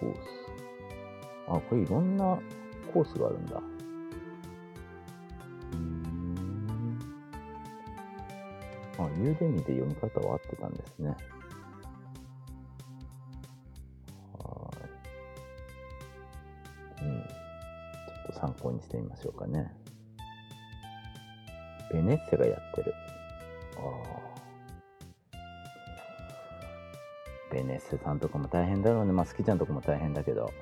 [0.00, 0.18] コース。
[1.48, 2.38] あ、これいろんな
[2.92, 3.62] コースがあるんだ。
[5.72, 6.98] うん。
[8.98, 11.08] あ、ユーデミで読み方は合ってたんですね。
[14.38, 14.70] は
[17.00, 17.04] い。
[17.04, 17.22] うん。
[17.22, 17.30] ちょ
[18.24, 19.72] っと参考にしてみましょうかね。
[21.92, 22.94] ベネッセがやってる。
[27.56, 29.12] ベネッセさんとかも大変だろうね。
[29.12, 30.52] まあ、好きちゃんとかも大変だけど。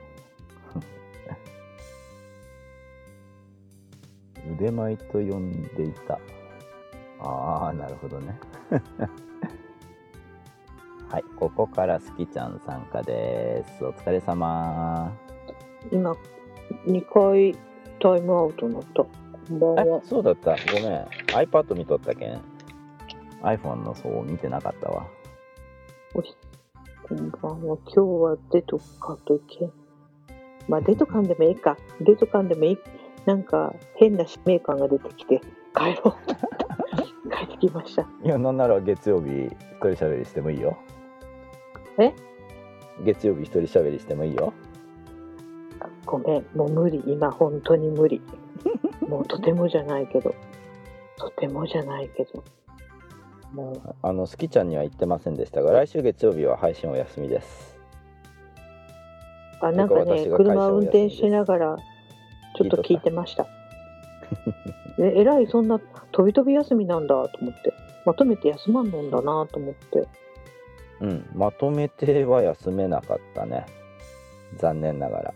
[4.53, 6.21] 腕前と呼んでいた。
[7.19, 8.39] ああ、なるほどね。
[11.11, 13.85] はい、ここからすきちゃん参加です。
[13.85, 15.13] お疲れ様。
[15.91, 16.15] 今、
[16.87, 17.59] 2回
[17.99, 19.03] タイムアウトになった。
[19.03, 19.09] こ
[19.53, 20.01] んばんは。
[20.05, 20.57] そうだった。
[20.73, 21.05] ごめん。
[21.33, 22.41] iPad 見とったけん。
[23.43, 25.09] iPhone のそう見てなかったわ。
[26.15, 26.37] おし、
[27.15, 27.79] こんばんは。
[27.87, 29.71] 今日はデトカとけ。
[30.67, 31.77] まあ、デトカンでもいいか。
[32.01, 32.79] デトカンでもいい。
[33.25, 35.41] なんか変な使命感が出てきて
[35.77, 37.31] 帰ろう。
[37.31, 38.03] 帰ってきました。
[38.25, 40.77] いやなんなら月曜日一人喋りしてもいいよ。
[41.99, 42.13] え？
[43.05, 44.53] 月曜日一人喋りしてもいいよ。
[46.05, 46.47] ごめん。
[46.57, 47.01] もう無理。
[47.07, 48.21] 今本当に無理。
[49.09, 50.35] もうとてもじゃないけど。
[51.17, 52.43] とてもじゃないけど
[54.03, 57.77] あのスキちゃんには言ってませんでしたが来週月曜日は配信お休みです。
[59.61, 61.77] あなんかね車運転しながら
[62.57, 63.47] ちょっと聞いてました。
[64.99, 65.81] ええらいそんな
[66.13, 67.73] 飛び飛び休みなんだと思って。
[68.05, 70.07] まとめて休まんのんだなと思って。
[71.01, 73.67] うんまとめては休めなかったね。
[74.57, 75.35] 残念ながら。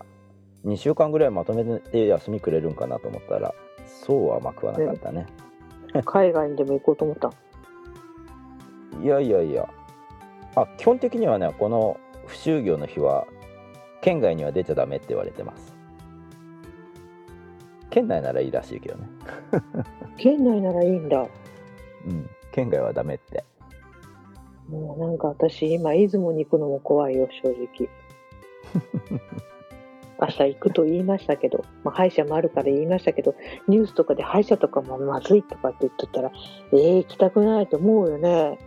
[0.65, 3.55] 2週間ぐらいまとめて休みくれるんかなと思ったら
[3.87, 5.27] そうは甘くはなかったね。
[6.05, 7.33] 海外にでも行こうと思った
[9.03, 9.69] いやいやいや。
[10.55, 13.27] あ基本的にはねこの不就業の日は
[14.01, 15.77] 県外には出ちゃダメって言われてます。
[17.91, 19.09] 県内ならいいらしいけどね。
[20.19, 21.27] 県内ならいいんだ。
[22.07, 23.45] うん県外はダメって。
[24.69, 27.89] もうなんか私今出雲に行くのも怖いよ正直。
[30.21, 33.37] 明日行くと言いましたけど、まあ、歯医者もあるから言いましたけど。
[33.69, 36.33] ニュースとかで歯医者とかもまずいとかって言っとったら
[36.73, 38.59] えー、行きたくないと思うよね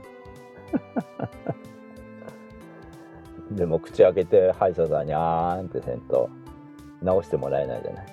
[3.51, 6.29] でも口開けて歯医者さんにあーんってせんと
[7.01, 8.05] 直してもらえないじゃない？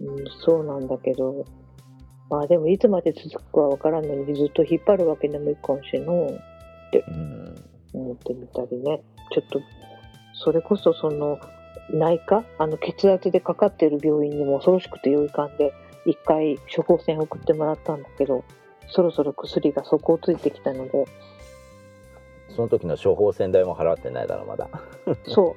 [0.00, 1.44] うん、そうなんだけど。
[2.30, 6.14] まあでもいつまで続くかわからんのにずっと引っ張るわけにもいかんしの。
[6.14, 6.40] う
[7.10, 7.54] ん。
[7.92, 9.02] 思ってみたりね。
[9.32, 9.60] ちょっと
[10.32, 11.38] それこそその
[11.90, 12.42] 内科？
[12.56, 15.74] あの血圧でかかってる病院にも恐ろしくてよいかんで
[16.06, 18.44] 一回処方箋送ってもらったんだけど
[18.92, 21.06] そろそろ薬が底をついてきたので。
[22.50, 24.68] その時の処方箋代も払ってないだろまだ。
[25.26, 25.56] そ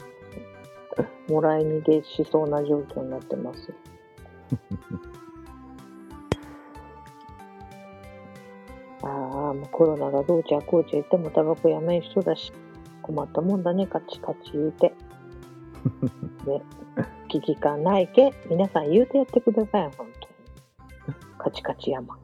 [1.28, 1.32] う。
[1.32, 3.72] もらい逃げしそうな状況になってます。
[9.04, 9.10] ああ
[9.54, 12.54] もうコロナがどうちゃこうちゃ言ってもタバコやめん人だし。
[13.02, 14.94] 困ったもんだねカチカチ言うて。
[16.48, 16.64] ね。
[17.28, 18.34] 危機感ないけ。
[18.50, 20.10] 皆さん言うてやってください本当に。
[21.38, 22.18] カチカチ山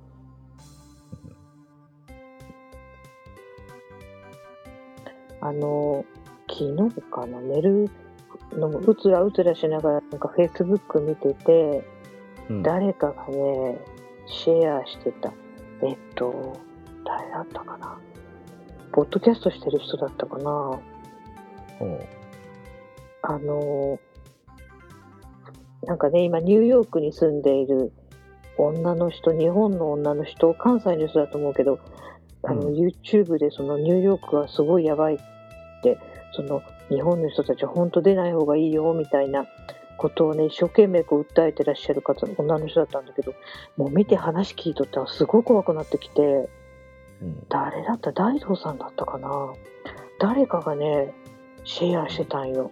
[5.42, 6.06] あの
[6.50, 7.90] 昨日かな寝る
[8.54, 11.84] のもうつらうつらしながらなんかフェイスブック見てて
[12.50, 12.64] うん。
[12.64, 13.80] 誰かがね
[14.28, 15.34] シェアしてた。
[15.84, 16.58] えっと
[17.06, 18.00] 誰だったかな。
[18.92, 20.80] ポッドキャストしてる人だったかな。
[21.82, 21.86] う。
[21.86, 22.00] ん
[23.24, 24.00] あの
[25.84, 27.92] なんかね今ニューヨークに住んでいる
[28.58, 31.80] 女の人日本の女の人関西の人だと思うけど
[32.44, 32.76] あの、うん。
[32.76, 35.31] YouTube でそのニューヨークはすごいやばいって
[36.34, 39.46] その日本の人たちは本当出ない方がいいよみたいな
[39.98, 43.34] ことをね一生懸命こう訴えてらっしゃる方女の人だったんだけど
[43.78, 46.50] もう見て話聞いとったらすごい怖くなってきて
[47.22, 47.46] うん。
[47.50, 48.12] 誰だった？
[48.12, 49.54] 大道さんだったかな？
[50.20, 51.14] 誰かがね
[51.64, 52.72] シェアしてたんよ。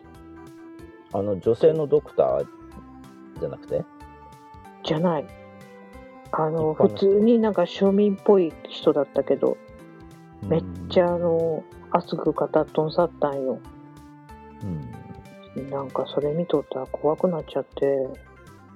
[1.14, 2.48] あの女性のドクター
[3.40, 3.84] じゃなくて？
[4.84, 5.26] じゃない。
[6.32, 9.58] あの普通になんか庶民っぽい人だったけど
[10.44, 13.60] めっちゃあの熱く語っとんさったんよ。
[15.56, 15.70] うん。
[15.70, 18.08] なんかそれ見とったら怖くなっちゃって。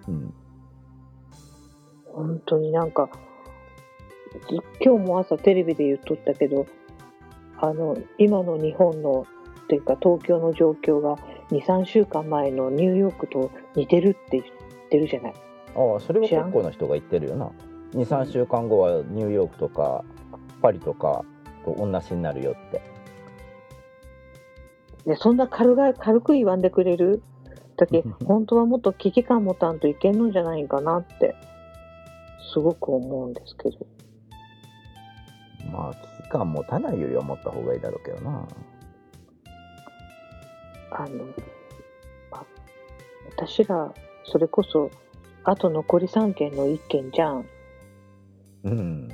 [0.08, 0.34] うん。
[2.06, 3.10] 本当になんか
[4.50, 6.68] い今日も朝テレビで言っとったけど
[7.58, 9.26] あの今の日本の
[9.64, 11.16] っていうか東京の状況が
[11.50, 14.46] 23週間前のニューヨークと似てるって言っ
[14.90, 15.34] てるじゃない。
[15.76, 17.50] ああそれは結構な人が言ってるよな。
[17.94, 20.04] 23週間後はニューヨークとか
[20.62, 21.24] パリとか
[21.64, 22.82] と同じになるよって
[25.06, 27.22] でそんな軽が軽く言わんでくれる？
[27.76, 31.36] だけ本当はもっと危機感持たんといけんのじゃないかなって
[32.54, 33.78] すごく思うんですけど。
[35.72, 38.48] まあ危機感持たないよりは持った方がいいだろうけどな。
[40.92, 41.26] あの
[42.32, 42.44] あ
[43.36, 43.92] 私ら
[44.26, 44.92] それこそ
[45.44, 47.46] あと残り3件の1件じゃん。
[48.64, 49.08] うん。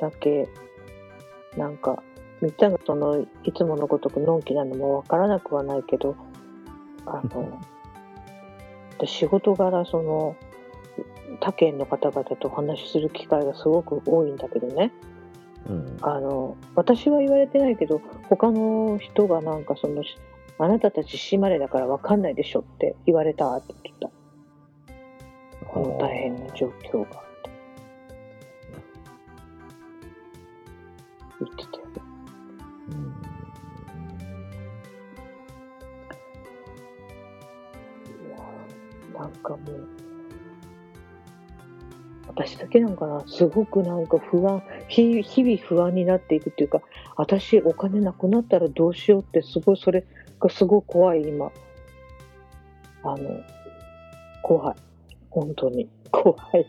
[0.00, 0.48] だけ
[1.56, 2.02] なんか
[2.40, 6.16] みっちゃんがそのいつものごとくのんきなのもわからなくはないけど
[7.06, 7.60] あの
[8.98, 10.36] で仕事柄その
[11.40, 14.92] 他県の方々とお話しする機会がすごく多いんだけどね。
[15.68, 15.96] うん。
[16.00, 20.02] あの私は言われてないけど他の人がなんかその
[20.58, 24.10] あなたたち島根だからわかんないでしょって言われたって言ってた。
[25.66, 27.08] この大変な状況がっ
[27.42, 27.50] て。
[31.40, 31.87] 言ってたよ
[39.18, 39.88] なんかもう
[42.28, 46.80] 私だけなんかなすごくなんか不安日日々不安になっていくっていうか
[47.16, 50.04] 私お金なくなったらどうしようってすごいそれ
[50.38, 51.50] がすごい怖い、今。
[53.02, 53.40] あの、
[54.42, 54.76] 怖い。
[55.30, 55.88] 本当に。
[56.10, 56.66] 怖い。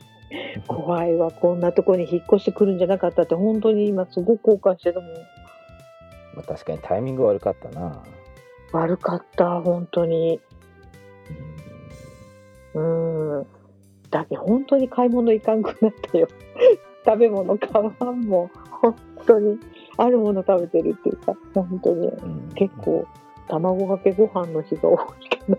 [0.68, 1.32] 怖いわ。
[1.32, 5.14] こんなとこに引っ越してくるんじゃなかったって、本当に今すごく後悔してるもん。
[6.36, 8.04] まあ、確かにタイミング悪かったな。
[8.72, 10.40] 悪かった、本当に。
[12.80, 13.48] うん。
[14.10, 16.28] だけど本当に買い物行かんくなったよ。
[17.06, 18.52] 食べ物買わんもん。
[18.82, 19.60] 本当に。
[19.98, 22.08] あるもの食べてるっていうか、本当に。
[22.08, 23.06] うん結構、
[23.48, 25.06] 卵かけご飯の日が多いか
[25.48, 25.58] な。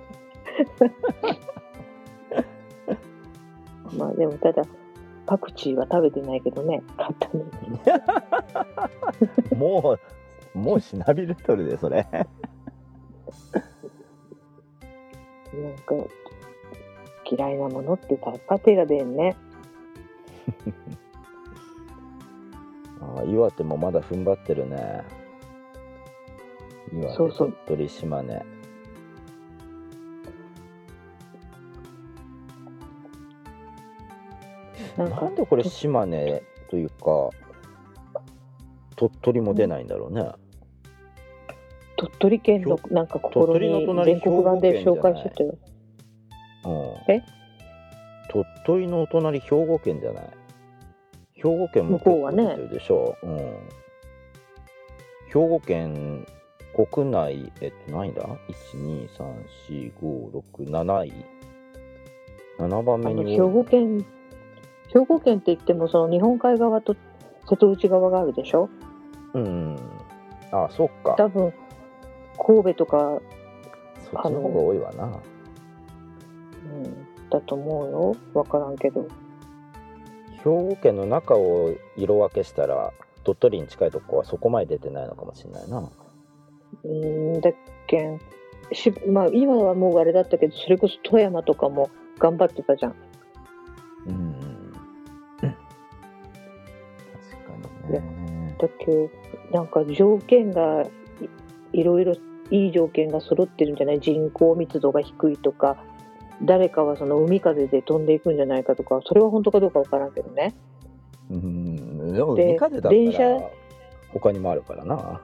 [3.99, 4.63] まあでも、ただ、
[5.27, 7.51] パクチーは食べてないけどね、買ったのに。
[9.59, 9.99] も
[10.55, 12.07] う、もうしなびれとるで、それ。
[12.13, 12.21] な
[15.69, 15.95] んか、
[17.31, 19.37] 嫌いなものって言ったらパテが出んね。
[23.01, 25.05] ああ岩手もまだ踏ん張ってるね。
[26.93, 28.43] 岩手、そうそう鳥取、島根。
[34.97, 37.31] なんかなんでこれ島根というか、
[38.97, 40.31] 鳥取も出ないんだろうね。
[41.97, 45.57] 鳥取県のなんか心に隣全国版で紹介してたよ。
[46.65, 47.23] うん、え？
[48.29, 50.25] 鳥取のお隣、兵庫県じゃない？
[51.35, 53.17] 兵庫県も向こうはねでしょ？
[53.23, 53.37] うん。
[55.29, 56.27] 兵庫県
[56.93, 61.13] 国内、えっと、何位だ ?1、2、3、4、5、6、7位
[62.59, 64.05] ?7 番目に多い庫県、
[64.93, 66.95] 兵庫県って言ってもその日本海側と
[67.49, 68.69] 瀬戸内側があるでしょ？
[69.35, 69.77] うん。
[70.53, 71.15] あ、そっか。
[71.17, 71.53] 多分
[72.39, 73.21] 神戸とか、
[74.11, 75.21] そっちの方が多いわな。
[77.31, 78.17] うん、だと思うよ。
[78.35, 79.07] わからんけど。
[80.39, 82.93] 兵庫県の中を色分けしたら、
[83.25, 85.91] 鳥取に近いとこはそこまで出てないのかもしれないな。
[86.85, 87.55] うんだっ
[87.87, 88.19] けん
[88.73, 92.95] し、まあ今はもうあれだったけど、それこそ富山とかも頑張ってたじゃん。
[94.07, 94.35] うん。
[95.41, 95.57] 確か
[97.89, 98.57] にね。
[98.59, 99.11] だけ
[99.53, 100.83] なんか条件が
[101.73, 102.15] いいろいろ
[102.51, 104.01] いい条件が揃ってるんじゃない？
[104.01, 105.77] 人口密度が低いとか
[106.43, 110.55] 誰かはその海風で飛んでいくんじゃないかとかそれは本当かどうかわからんけどね
[111.31, 112.13] うん。
[112.13, 113.51] でも、で海風だった電車ら、
[114.13, 115.21] 他にもあるからな。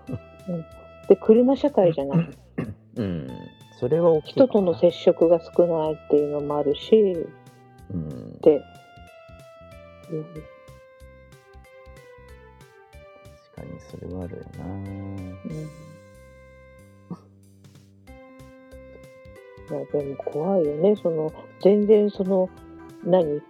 [1.09, 2.29] で車社会じゃない
[2.97, 3.29] うん。
[3.79, 4.33] それは大きい。
[4.33, 7.27] 人との接触が少ないっていうのもあるし
[7.91, 8.39] うん。
[8.41, 8.63] で、
[10.11, 10.25] うん
[13.55, 14.65] 確かにそれはあるよな。
[14.65, 15.39] うん
[19.71, 22.49] いやでも怖いよねその全然その
[23.05, 23.41] 何？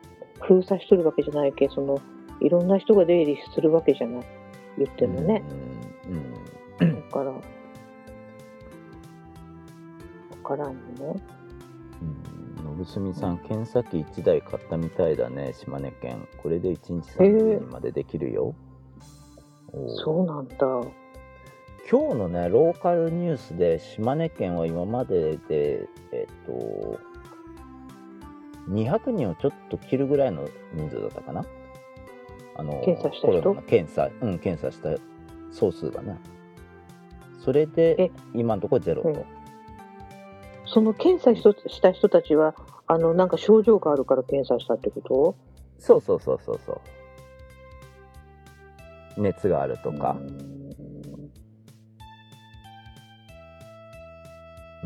[0.41, 1.99] 封鎖しとるわけじゃないけその
[2.41, 4.25] いろんな人が出入りするわけじゃない
[4.79, 5.43] 言ってもね、
[6.81, 6.87] うん。
[6.87, 6.95] うん。
[6.97, 7.41] だからわ
[10.45, 10.75] からんよ
[11.15, 11.23] ね
[12.69, 16.29] うん、信澄さん、検査機1台買ったみたいだね、島根県。
[16.43, 18.55] これで1日30人までできるよ。
[19.73, 20.57] おーそうなんだ
[21.89, 26.99] 今日のね、ローカルニュースで、島根県は今までで、えっと、
[28.69, 31.45] 200人をちょっと切るぐらいの人数だったかな？
[32.57, 33.41] あの検査した人？
[33.41, 35.01] コロナの検査、うん、検査した
[35.53, 36.19] 総数がね。
[37.45, 39.09] それでえ、今のところゼロと。
[39.11, 39.25] うん
[40.69, 42.57] その検査した人たちは
[42.89, 45.37] あのなんか症状があるから検査したってこと？
[45.79, 46.81] そうそうそうそうそ
[49.17, 49.23] う。
[49.23, 50.56] 熱があるとかう、ん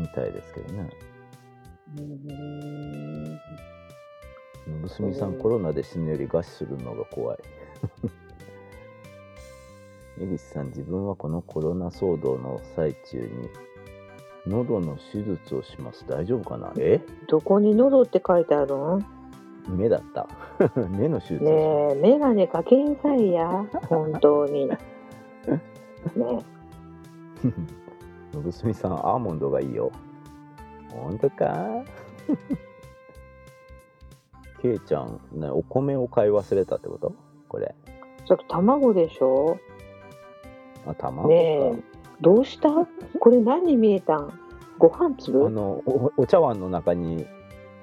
[0.01, 0.89] みたいですけどね。
[1.97, 3.39] うん
[4.81, 7.39] 娘さん、コロナで死ぬより餓死するのが怖い。
[10.21, 13.49] 江口さん、自分はこのコロナ騒動の最中に、
[14.47, 16.05] 喉の手術をします。
[16.07, 16.71] 大丈夫かな？
[16.77, 17.01] え？
[17.27, 19.05] どこに喉って書いてあるん
[19.67, 20.27] 目だった。
[20.89, 21.43] 目の手術。
[21.43, 21.51] ね
[21.91, 24.67] え、メガネかけんさいや、本当に。
[24.67, 24.77] ね
[28.39, 29.91] 娘さん、アーモンドがいいよ。
[30.89, 31.83] 本当か？
[34.61, 37.13] ケイちゃん、ね、お米を買い忘れたってこと？
[37.49, 37.73] これ。
[37.87, 37.91] え、
[38.27, 39.57] さっき卵でしょ？
[40.85, 41.33] あ、卵か。
[41.33, 41.75] ねえ、
[42.21, 42.69] どうした？
[43.19, 44.39] これ何に見えたん？
[44.77, 47.25] ご飯あ粒のおお茶碗の中に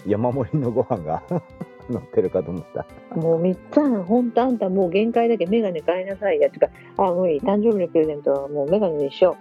[0.06, 1.22] 山盛りのご飯が
[1.90, 2.86] 乗ってるかと思った。
[3.16, 6.50] もうみっつぁん、ほんとあんたもう限界だけどメガネ買いなさいや。
[6.50, 7.40] てか、あ、もういい。
[7.40, 9.36] 誕生日のプレゼントはもうメガネにしよ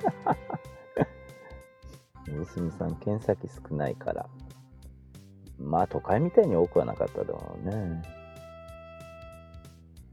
[2.26, 4.26] 娘さん、検査機少ないから。
[5.58, 8.02] まあ、都会みたいに多くはなかっただろうね。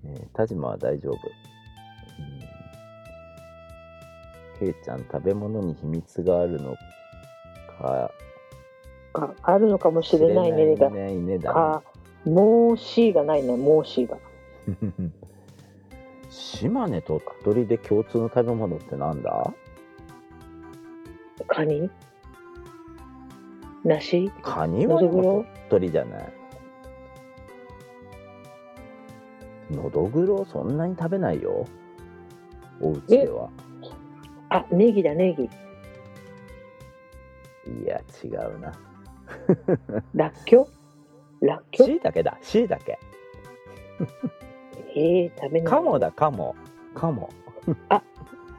[0.06, 1.18] えー田島は大丈夫。
[4.62, 4.68] うん。
[4.68, 6.76] へいちゃん食べ物に秘密があるの
[7.80, 8.12] か？
[9.14, 10.76] ああるのかもしれないね。
[10.76, 11.84] だ知れないねだか
[12.26, 13.56] もう C がないね。
[13.56, 14.16] もう C が。
[14.16, 14.22] ね
[16.30, 19.54] 島根鳥取で共通の食べ物ってなんだ？
[21.48, 21.90] カニ？
[23.84, 24.32] 梨？
[24.42, 26.34] カニは鳥取じゃない？
[29.72, 31.66] のどぐろそんなに食べないよ。
[32.82, 33.50] お家では。
[34.50, 35.44] あネギだネギ。
[35.44, 35.50] い
[37.86, 38.74] や違うな。
[40.16, 40.70] らっきょ
[41.42, 41.46] う？
[41.46, 41.88] らっきょう？
[41.88, 42.38] しいたけだ。
[42.42, 42.98] しいたけ
[44.96, 45.70] ええ食べない。
[45.70, 46.56] カモだカモ
[46.94, 47.30] カモ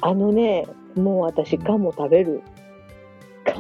[0.01, 2.43] あのねもう私カモ食べる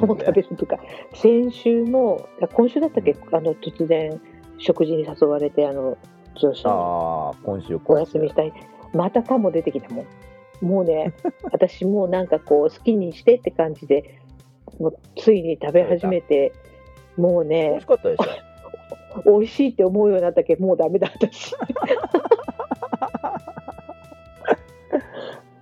[0.00, 0.78] カモ食べるとか
[1.14, 4.20] 先週もあ今週だったっけあの突然
[4.58, 5.96] 食事に誘われてあの
[6.40, 8.52] 上司にああ今週お休みしたい。
[8.94, 10.06] またカモ出てきたもん。
[10.66, 11.12] もうね
[11.52, 14.18] 私もうなんかこう好きにしてって感じで
[14.80, 16.52] もうついに食べ始めて
[17.16, 18.20] もう美ね味しかったでし
[19.24, 20.56] 美味しいって思うようになったけ？
[20.56, 21.54] どもうダメだ私。
[21.54, 21.58] ょ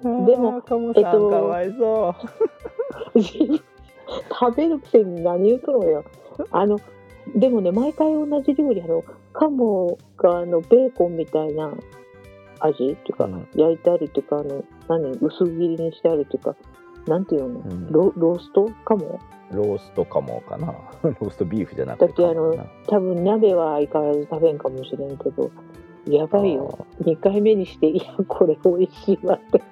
[0.26, 0.62] でもえっ
[0.93, 2.14] とかわいそ
[3.14, 3.18] う
[4.31, 6.05] 食べるくせに何言うとのよ。
[6.51, 6.79] あの
[7.35, 11.73] でもね毎回同じ料理あのカモがあのベーコンみたいな
[12.61, 13.49] 味っていうか、うん。
[13.55, 15.13] 焼いてあるっていうかあの何？
[15.21, 16.57] 薄切りにしてあるっていうか。
[17.07, 17.93] なんていうの、うん。
[17.93, 18.69] ロロースト？
[18.85, 19.21] カモ
[19.53, 20.75] ローストかもかな。
[21.03, 22.55] ローストビーフじゃなくてだってあの
[22.87, 25.51] 多分鍋は相変わらず食べんかもしれんけど
[26.09, 26.87] やばいよ。
[27.03, 29.63] 2回目にしていやこれ美味しいわって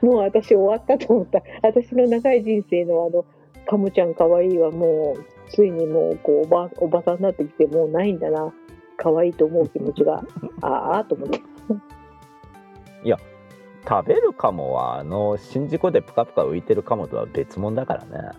[0.00, 1.42] もう私終わったと思った。
[1.62, 3.24] 私の長い人生のあの
[3.66, 8.52] カモちゃんかわいいはもうついにもうこうおばおばさんになってきてもうないんだな。
[8.98, 10.22] 可愛いと思う気持ちが。
[10.62, 11.40] ああと思って。
[13.88, 18.30] 食べるカモはあの宍道湖でプカプカ浮いてるカモとは別物だからね。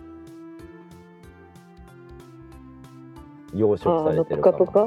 [3.54, 4.82] 養殖されてるカモあのプカ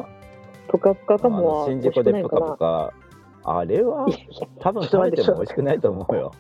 [0.68, 2.52] プカプカカモは宍道湖でプカないかな。
[2.52, 2.94] プカ
[3.44, 6.32] あれはいやいや多分食べても美味しくないと思うよ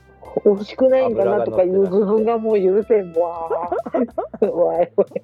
[0.45, 3.49] 美味しくないんだなとかいう自分がもう許せんわ。
[4.39, 4.49] ー。
[4.49, 5.21] わいわい。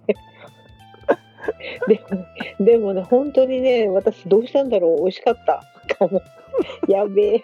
[1.88, 2.01] で
[2.60, 4.97] もでもね本当にね私どうしたんだろう。
[4.97, 5.64] 美味しかった。
[5.95, 6.22] かも。
[6.88, 7.41] やべえ。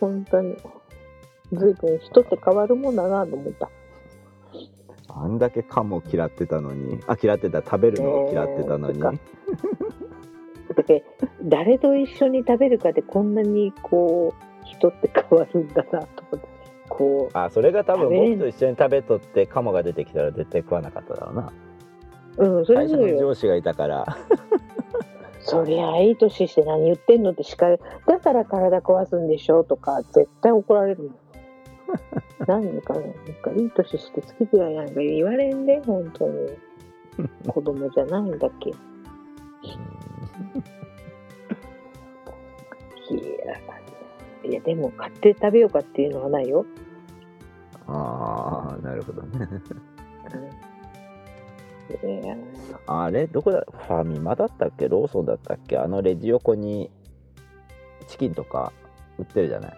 [0.00, 0.56] 本当に。
[1.52, 3.70] ずいぶん人って変わるもんだなと思った。
[5.08, 6.98] あんだけカモ嫌ってたのに。
[7.06, 7.62] あ嫌ってた。
[7.62, 9.18] 食べるのを嫌ってたのに、えー
[10.74, 11.04] だって
[11.44, 16.48] 誰と一緒に食べるかでこんなにこう人って変わるんだなと思って
[16.88, 21.52] こあそれが多分僕と一緒に食べとってカモが出てきたら絶対食わなかっただろうな。
[22.36, 23.18] ううんそれぞれよ。
[23.18, 24.06] 上司がいたから。
[25.40, 31.10] そりゃいい年して何言ってんのって叱るだから体壊すんでしょとか絶対怒られる
[32.46, 36.48] 何かねなんかいい年して好き嫌いなんか言われんで本当に。
[37.46, 38.74] 子供じゃないんだっけい
[43.46, 43.54] や
[44.44, 46.66] いやでも買って食べようかっていうのはないよ、
[47.86, 49.48] ああなるほどね。
[52.02, 52.20] うん、
[52.86, 54.88] あれどこだファミマだったっけ？
[54.88, 55.76] ローソンだったっけ？
[55.78, 56.90] あのレジ横に
[58.08, 58.72] チキンとか
[59.18, 59.72] 売ってるじゃない？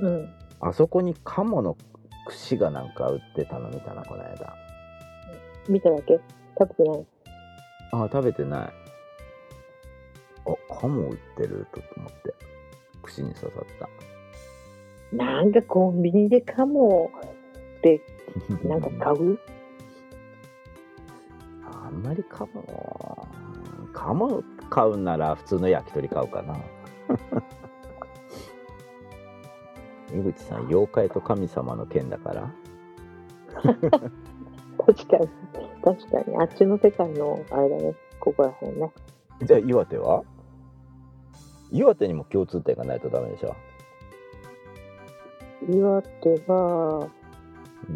[0.00, 0.34] うん。
[0.60, 1.76] あそこにカモの
[2.26, 4.54] 串がなんか売ってたの見たなこの間。
[5.68, 6.20] 見ただけ？
[6.58, 7.06] 食べてない？
[7.92, 8.72] あ食べてない。
[10.44, 12.34] あカモ売ってると思って
[13.12, 13.88] 串に刺さった。
[15.16, 17.10] なんかコンビニでカモ
[17.78, 18.00] って
[18.64, 19.38] なんか買う？
[21.84, 23.28] あんまりカモ
[23.92, 26.56] カモ買うなら普通の焼き鳥買うかな。
[30.18, 32.50] 井口さん妖怪と神様の剣だから？
[33.62, 35.28] 確かに。
[35.84, 36.36] 確かに。
[36.38, 37.94] あっちの世界のあれだね。
[38.18, 38.90] ここら辺ね。
[39.42, 40.22] じゃあ岩手は？
[41.72, 43.56] 岩手にも共通点がないとダメでしょ、
[45.68, 47.08] 岩手は
[47.88, 47.92] う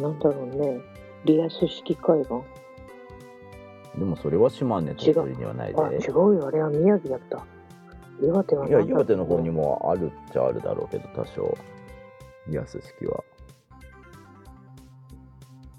[0.00, 0.80] ん、なんだろうね。
[1.24, 2.34] リアス式海岸
[3.98, 5.82] でもそれは島根鳥取にはないで。
[5.82, 6.46] あ違うよ。
[6.46, 7.44] あれは宮城だった。
[8.22, 11.56] 岩手はいや岩手の方にもあるっちゃあるだろうけど多少。
[12.48, 13.24] 安式は。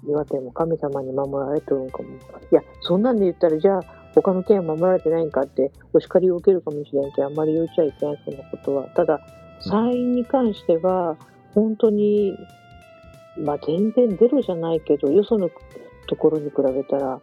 [0.04, 2.08] 岩手も神様に守られてるんかも。
[2.08, 2.14] い
[2.50, 9.20] やそんなんで言ったらじゃあ他の県は守られてないんかってお叱りを受けるかもしれんけどあんまり言っちゃいけないそんなことはただ
[9.60, 11.16] 山陰に関しては
[11.54, 12.36] 本当に
[13.38, 15.50] まあ全然ゼロじゃないけどよその
[16.06, 17.20] ところに比べたら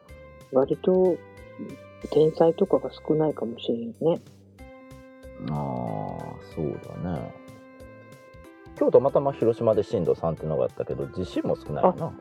[0.51, 1.17] 割と
[2.11, 4.21] 天災とかが少ないかもしれんね。
[5.49, 5.55] ああ
[6.55, 7.33] そうだね
[8.77, 12.13] 今日たまたま広島で震度3ってのがあったけど地震も少ないよな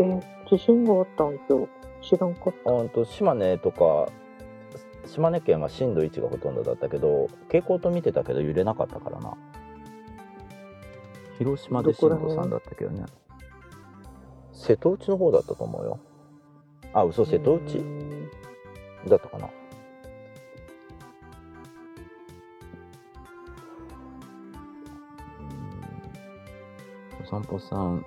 [0.00, 1.89] え地震があったん今日。
[2.02, 2.70] 知らんかった。
[2.70, 4.08] あんと島根とか
[5.06, 9.36] 島根県は震度1がほとんどだったけど傾向と見てたけど揺れなかったからな。
[11.38, 13.04] 広島で震度3だったけどね。
[14.52, 15.98] 瀬戸内の方だったと思うよ。
[16.92, 17.78] あ嘘瀬戸内？
[17.78, 18.28] うん
[19.08, 19.48] だったかな。
[25.38, 25.42] う
[27.22, 27.24] ん。
[27.24, 28.04] お散歩さん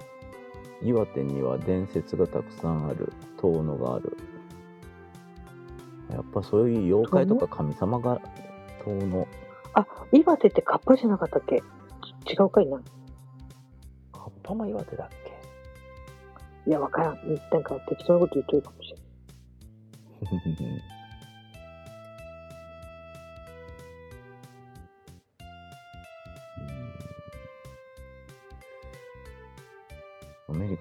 [0.84, 4.18] 岩手には伝説がたくさんある遠野がある
[6.12, 8.22] やっぱそういう妖怪とか神様が
[8.86, 9.28] 遠野
[9.74, 11.64] あ、岩手ってカッパじゃなかったっけ？
[12.26, 12.80] ち違うかいな。
[14.12, 15.10] カッパも岩手だっ
[16.66, 16.70] け？
[16.70, 17.18] いや、わからん。
[17.52, 19.00] なんか適当なこと言ってるかもしれん。
[20.38, 21.03] ア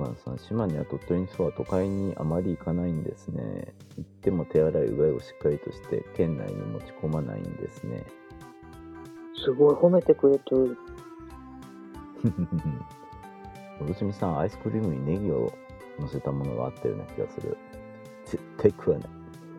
[0.03, 3.73] メリカンさん、島根や鳥取にそうは都会にあまり行かないんですね。
[3.97, 8.05] 行っても手洗いうがいをしっかりとして、県内に持ち込まないんですね。
[9.45, 10.77] すごい褒めてくれてる。
[13.81, 15.53] おろしみさん、アイスクリームにネギを
[15.99, 17.57] 乗せたものがあったような気がする。
[18.25, 19.09] 絶対食わない。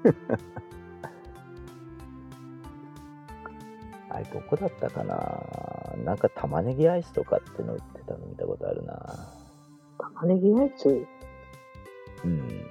[4.09, 5.43] あれ、どこだったかな
[6.05, 9.42] なんか玉ねぎアイスとかっての売ってたの見たことあるな。
[9.99, 10.89] 玉ねぎアイス
[12.23, 12.65] うん。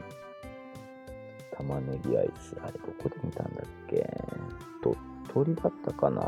[1.56, 2.56] 玉ねぎアイス。
[2.62, 4.08] あれ、どこで見たんだっけ？
[4.82, 4.96] 鳥
[5.32, 6.20] 取だったかな？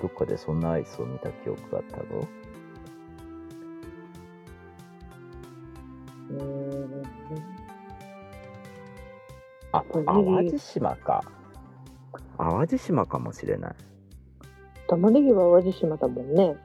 [0.00, 2.04] どっかでそんなアイスを見た記憶があったぞ。
[6.30, 7.02] うーん。
[9.72, 11.24] あ、淡路島か。
[12.38, 13.74] 淡路島かもしれない。
[14.88, 16.56] 玉ねぎは淡路島だもんね。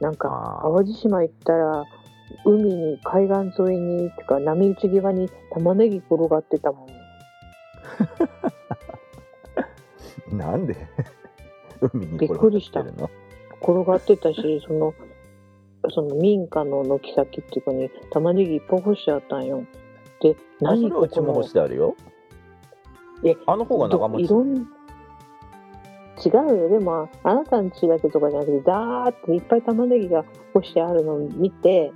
[0.00, 0.04] うん。
[0.04, 1.84] なんか、淡路島行ったら、
[2.44, 6.88] 海に、海岸沿いに、ってか、波打ち際に玉ねぎ転がってたもん。
[10.36, 10.76] なんで？
[11.92, 14.94] 海にびっくりした転がってたし、 その、
[15.90, 19.64] その民家の軒先っていうかに玉ねぎいっぱい干してあったんよ。
[20.20, 21.94] で、るのあ、それはうちも干してあるよ。
[23.24, 24.24] えあの方が長持ち。
[24.24, 24.66] いろん
[26.24, 26.68] 違うよ。
[26.68, 31.92] でも、あなたの家だけとかじゃなくて、ザーっていっぱい玉ねぎが干してあるのを見て、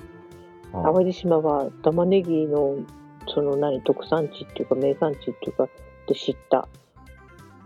[0.73, 2.77] あ淡路島は玉ねぎの、
[3.29, 5.69] その何、特産地っていうか、名産地っていうか、
[6.07, 6.69] で知った。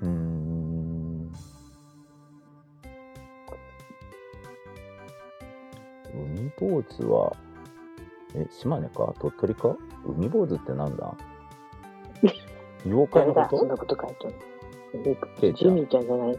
[0.02, 1.30] うーん。
[6.14, 7.36] 海坊主は、
[8.34, 9.14] え、島根か？
[9.20, 9.76] 鳥取か？
[10.06, 11.14] 海坊主ってなんだ？
[12.86, 14.34] 妖怪の誰だ、そんことなこと書いてある。
[15.54, 16.38] ジミーちゃんじゃない？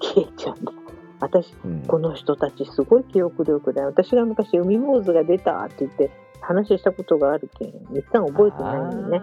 [0.00, 0.72] あ、ケイちゃんだ。
[1.20, 3.88] 私、うんこの人たちすごい記憶力だよ。
[3.88, 9.20] 私が昔海坊主が出たって言って話したことがあるけん、一旦覚えてないのよね。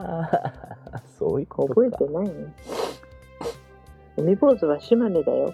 [1.17, 1.81] そういうことか。
[1.81, 2.53] 覚えてないの。
[4.17, 5.53] 海坊主は島根だよ。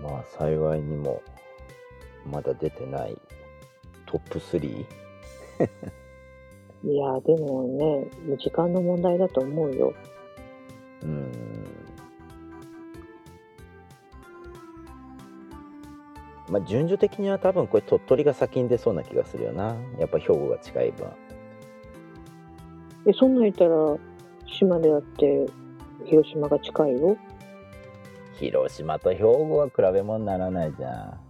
[0.00, 1.20] まあ幸いにも
[2.24, 3.16] まだ出てない
[4.06, 5.05] トップ 3?
[6.84, 8.06] いやでもね、
[8.38, 9.94] 時間の問題だと思うよ。
[11.02, 11.32] うーん
[16.48, 21.08] まあ順序的には多分これ鳥取が先に出そうな気がするよなやっぱ兵庫が近い分
[23.08, 23.96] え、そんなん言ったら、
[24.46, 25.46] 島根だって
[26.04, 27.16] 広島が近いよ。
[28.34, 31.25] 広島と兵庫は比べ物にならないじゃんさ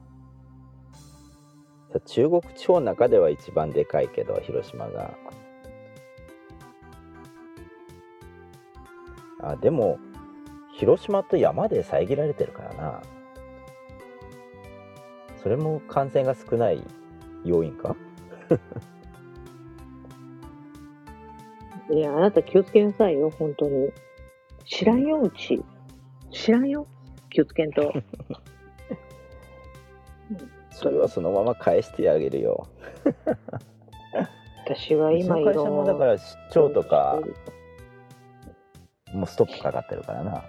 [2.00, 5.16] 中国地方の中では一番でかいけど広島が
[9.40, 9.98] あでも
[10.74, 13.02] 広島と山で遮られてるからな
[15.42, 16.82] それも感染が少ない
[17.44, 17.96] 要因か？
[21.88, 23.92] いや、あなた気をつけなさいよ、本当に。
[24.64, 25.62] 知らんよ、うち。
[26.32, 26.88] 知らんよ。
[27.30, 27.92] 気をつけんと。
[30.76, 32.66] それはそのまま返してあげるよ
[34.66, 35.94] 私は今いの会社もだ。
[35.94, 37.18] から出張とか
[39.12, 40.44] もうストップかかってるからな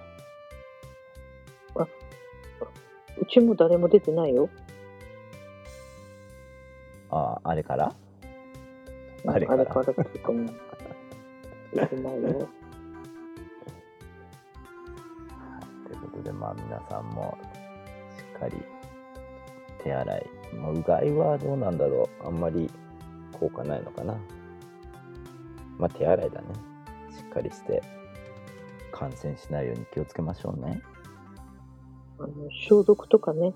[3.20, 4.48] うちも誰も出てないよ。
[7.10, 7.94] ああれから？
[9.28, 9.62] あれから？
[9.62, 10.48] あれからっていうかもう
[11.74, 12.30] 出てないよ。
[15.88, 17.38] というこことで、まあ皆さんも
[18.18, 18.56] しっかり
[19.88, 20.26] 手洗い。
[20.54, 22.28] まあ、うがいはどうなんだろう。
[22.28, 22.70] あんまり
[23.32, 24.18] 効果ないのかな。
[25.78, 26.48] まあ手洗いだね。
[27.16, 27.82] しっかりして
[28.92, 30.82] 感染しないように気をつけましょうね。
[32.20, 33.54] あの消毒とかね。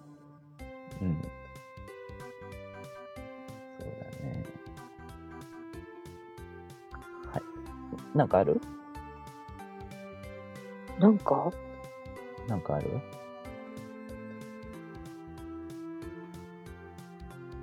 [1.02, 1.22] うん。
[3.78, 4.46] そうだね。
[7.34, 8.18] はい。
[8.18, 8.62] なんかある？
[10.98, 11.52] なんか？
[12.48, 13.02] なんかある？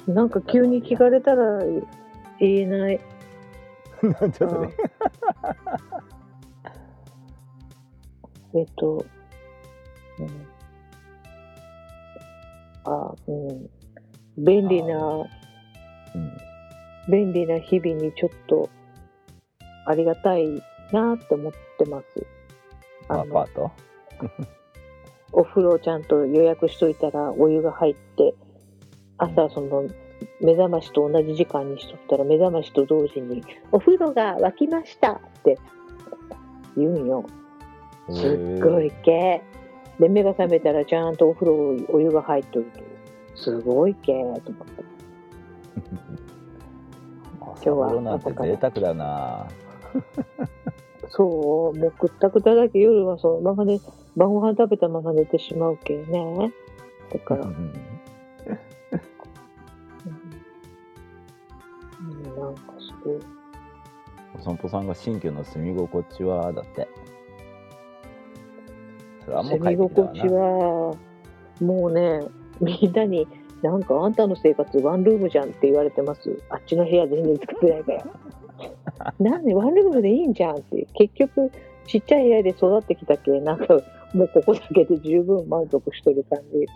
[0.08, 1.82] なんか急に聞かれたら言
[2.40, 3.00] えない。
[4.02, 4.74] なんちょっとね。
[8.54, 9.04] えっと、
[10.18, 10.28] うん、
[12.90, 13.70] あ、うん。
[14.38, 15.26] 便利な、うん。
[17.10, 18.70] 便利な日々にちょっと
[19.84, 20.46] ありがたい
[20.90, 22.26] なって思ってます。
[23.08, 23.70] あのアパート？
[25.32, 28.34] お風呂ちゃんと予約しといたらお湯が入って
[29.18, 29.88] 朝その
[30.40, 33.42] 目覚ましと同じ時間にしとったら目覚ましと同時に
[33.72, 35.58] 「お風呂が沸きました」って
[36.76, 37.24] 言うんよ。
[38.10, 39.42] すっごい系
[40.00, 42.80] で目が覚めたらちゃんとお風呂お湯が入っとると
[43.34, 44.52] すごい系と思って。
[47.40, 49.48] 今日はなんて贅沢だな。
[51.08, 51.78] そう。
[51.78, 52.78] もうくったくただけ。
[52.78, 53.80] 夜はそのままで
[54.16, 56.52] 晩ご飯食べたまま寝てしまうけね。
[57.12, 57.72] だから、うん
[58.48, 58.58] うん
[62.06, 63.18] うんなんかすごい
[64.38, 66.88] お散歩さんが新居の住み心地はだって。
[69.24, 69.76] それはもう住み。
[69.76, 70.96] 心地は
[71.60, 72.20] もうね
[72.60, 73.26] みんなに
[73.62, 76.40] なんかあんたの生活ワンルームじゃんって言われてます。
[76.50, 78.04] あっちの部屋全然使ってないから。
[79.18, 80.86] なんでワンルームでいいんじゃんって。
[80.94, 81.50] 結局
[81.86, 83.40] ちっちゃい部屋で育ってきたけ？
[83.40, 83.74] なんか
[84.14, 86.66] もうここだけで十分満足しとる感じ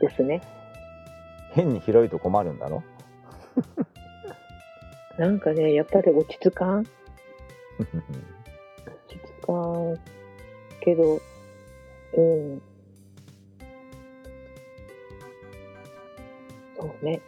[0.00, 0.40] ですね。
[1.52, 2.82] 変に広いと困るんだろ？
[5.18, 6.80] なんかねやっぱり落ち着かん？
[6.80, 6.88] 落
[9.08, 9.98] ち着かん
[10.80, 11.20] けど
[12.16, 12.62] うん。
[16.78, 17.20] そうね。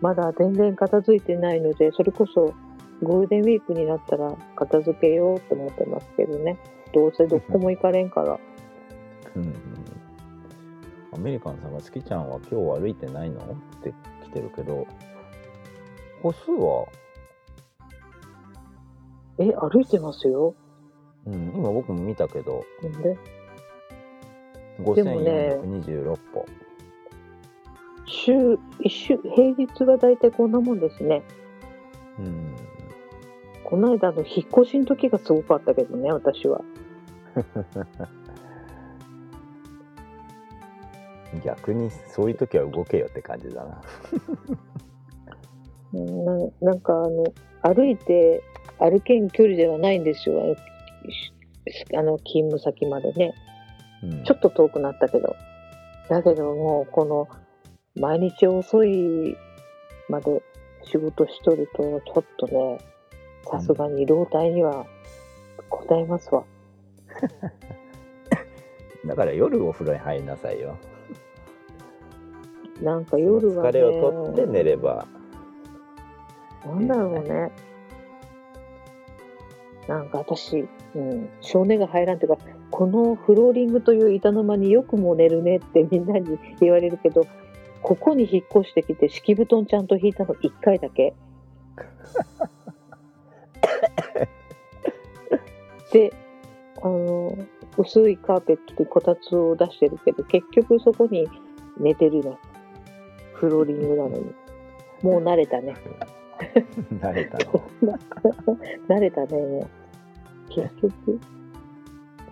[0.00, 2.52] まだ全然片付いてないのでそれこそ
[3.02, 6.58] ゴールデンウィークになったら片付けようと思ってますけどね。
[6.92, 8.38] どうせどこも行かれんから。
[9.36, 9.54] うん
[11.22, 13.40] メリカンさんが好きちゃんは今日歩いてないの？
[13.40, 13.44] っ
[13.82, 13.94] て
[14.24, 14.86] 来てるけど、
[16.22, 16.86] 歩数は、
[19.38, 20.54] え歩いてますよ。
[21.26, 23.16] うん、今僕も見たけど、なんで？
[24.94, 26.46] でもね5426歩。
[28.06, 31.22] 週一週平日は大体こんなもんですね。
[32.18, 32.56] うん。
[33.64, 36.60] この間の引っ越しの時がすごかったけどね私は
[41.44, 43.80] 逆にそういう時は動けよって感じだな。
[45.94, 47.24] うんななんかあの
[47.62, 48.42] 歩いて
[48.78, 50.42] 歩けん距離ではないんですよ。
[50.42, 50.60] あのし
[51.94, 53.34] あの勤務先までね。
[54.02, 55.36] うん、ちょっと遠くなったけど。
[56.08, 57.28] だけどもうこの
[57.94, 59.36] 毎日遅い
[60.08, 60.42] まで
[60.84, 62.78] 仕事しとるとちょっとね
[63.50, 64.86] さすがに老体には
[65.70, 66.44] 応えますわ、
[69.06, 70.76] だから夜お風呂に入りなさいよ。
[72.82, 75.06] なんか夜はね疲れを取って寝れば。
[76.66, 77.50] なんだろうね。
[79.88, 87.26] なんか私、うん、少年が入らんっていうか、このフローリングという板の間によくも寝るねってみんなに言われるけど、
[87.82, 91.14] ここに引っ越してきて敷布団ちゃんと引いたの1回だけ。
[95.92, 96.14] で、
[96.80, 97.36] あの、
[97.76, 101.28] 薄いカーペットでこたつを出してるけど、結局そこに
[101.78, 102.38] 寝てるの。
[103.42, 104.32] フローリングなのに。
[105.02, 105.74] もう慣れたね。
[107.00, 107.60] 慣れたの。
[108.88, 109.68] 慣れたね、も
[110.48, 110.54] う。
[110.54, 111.20] 結局、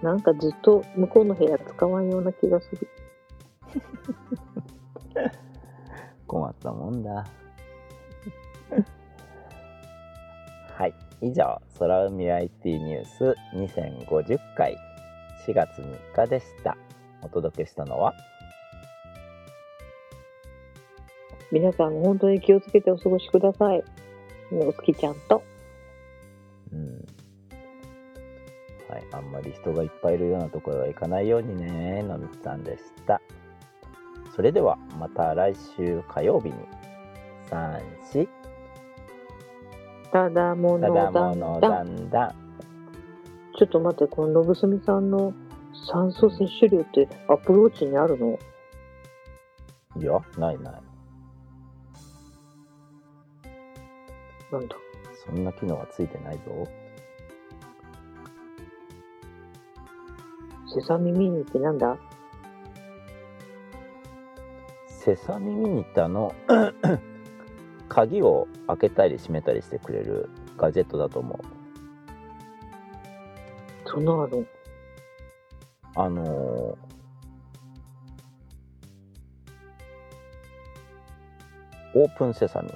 [0.03, 2.89] なんかずっと向こうの部屋使わんような気がする。
[6.29, 7.27] 困ったもんだ。
[10.77, 10.95] はい。
[11.23, 14.77] 以上、空海 IT ニュース2050回
[15.45, 16.77] 4月3日でした。
[17.23, 18.15] お届けしたのは、
[21.53, 23.83] 皆さんも本当に気をつけてお過ごしください。
[24.53, 25.43] お好きちゃんと。
[26.73, 27.05] うん。
[28.89, 29.03] はい。
[29.13, 33.21] あんまり人がいっぱいいるようなところは行かないようにね、のみつさんでした。
[34.35, 36.55] それでは、また来週火曜日に、
[37.51, 37.81] 3、
[38.13, 38.29] 4、
[40.13, 41.61] ただものだんだん。
[41.61, 42.35] だんだん。
[43.59, 45.35] ちょっと待って、こののぶすみさんの
[45.89, 48.39] 酸素摂取量ってアプローチにあるの？
[49.97, 50.75] いや、ないない。
[54.53, 54.77] なんだ。
[55.27, 56.67] そんな機能はついてないぞ。
[60.73, 61.97] セサミミニってなんだ？
[64.87, 66.35] セサミミニってあの、
[67.89, 71.39] 鍵を開けたり閉めたりしてくれるガジェットだと思う。
[73.89, 74.47] そんなのある
[75.97, 76.91] あのー
[81.93, 82.71] オープンセサミ。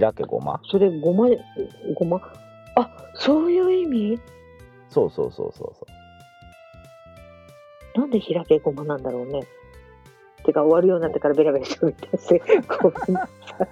[0.00, 1.38] 開けごまそれごまで、
[1.94, 2.20] ごま？
[2.76, 4.20] あ、そういう意味？
[4.88, 5.86] そうそうそうそうそ
[7.96, 7.98] う。
[8.00, 9.42] なんで開けごまなんだろうね。
[10.44, 12.40] てか終わるようになってからベラベラしてみたし、
[12.80, 13.28] ごめんな
[13.58, 13.68] さい。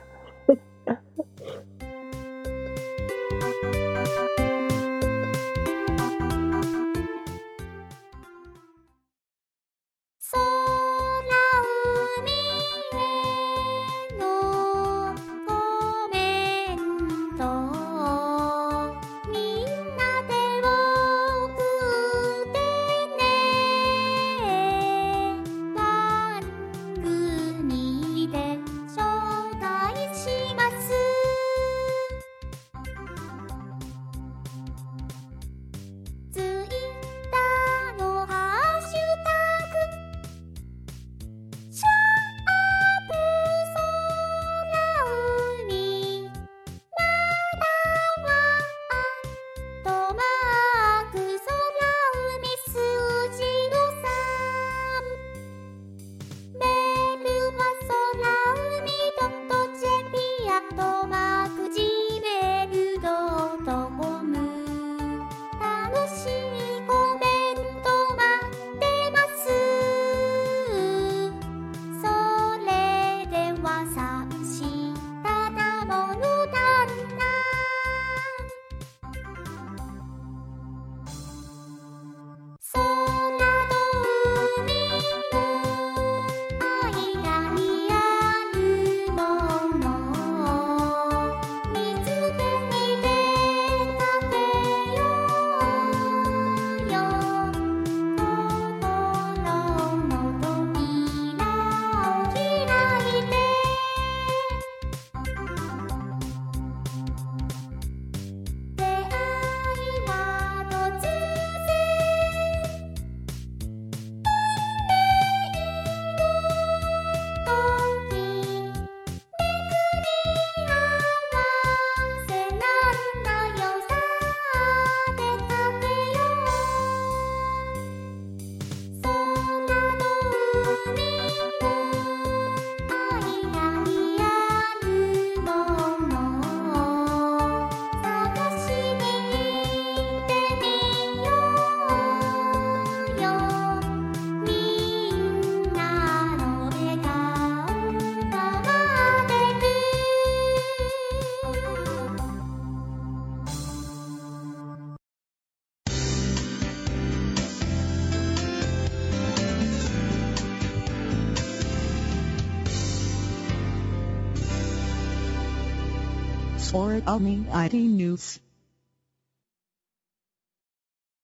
[166.79, 167.03] 空
[167.51, 168.39] 海 IT News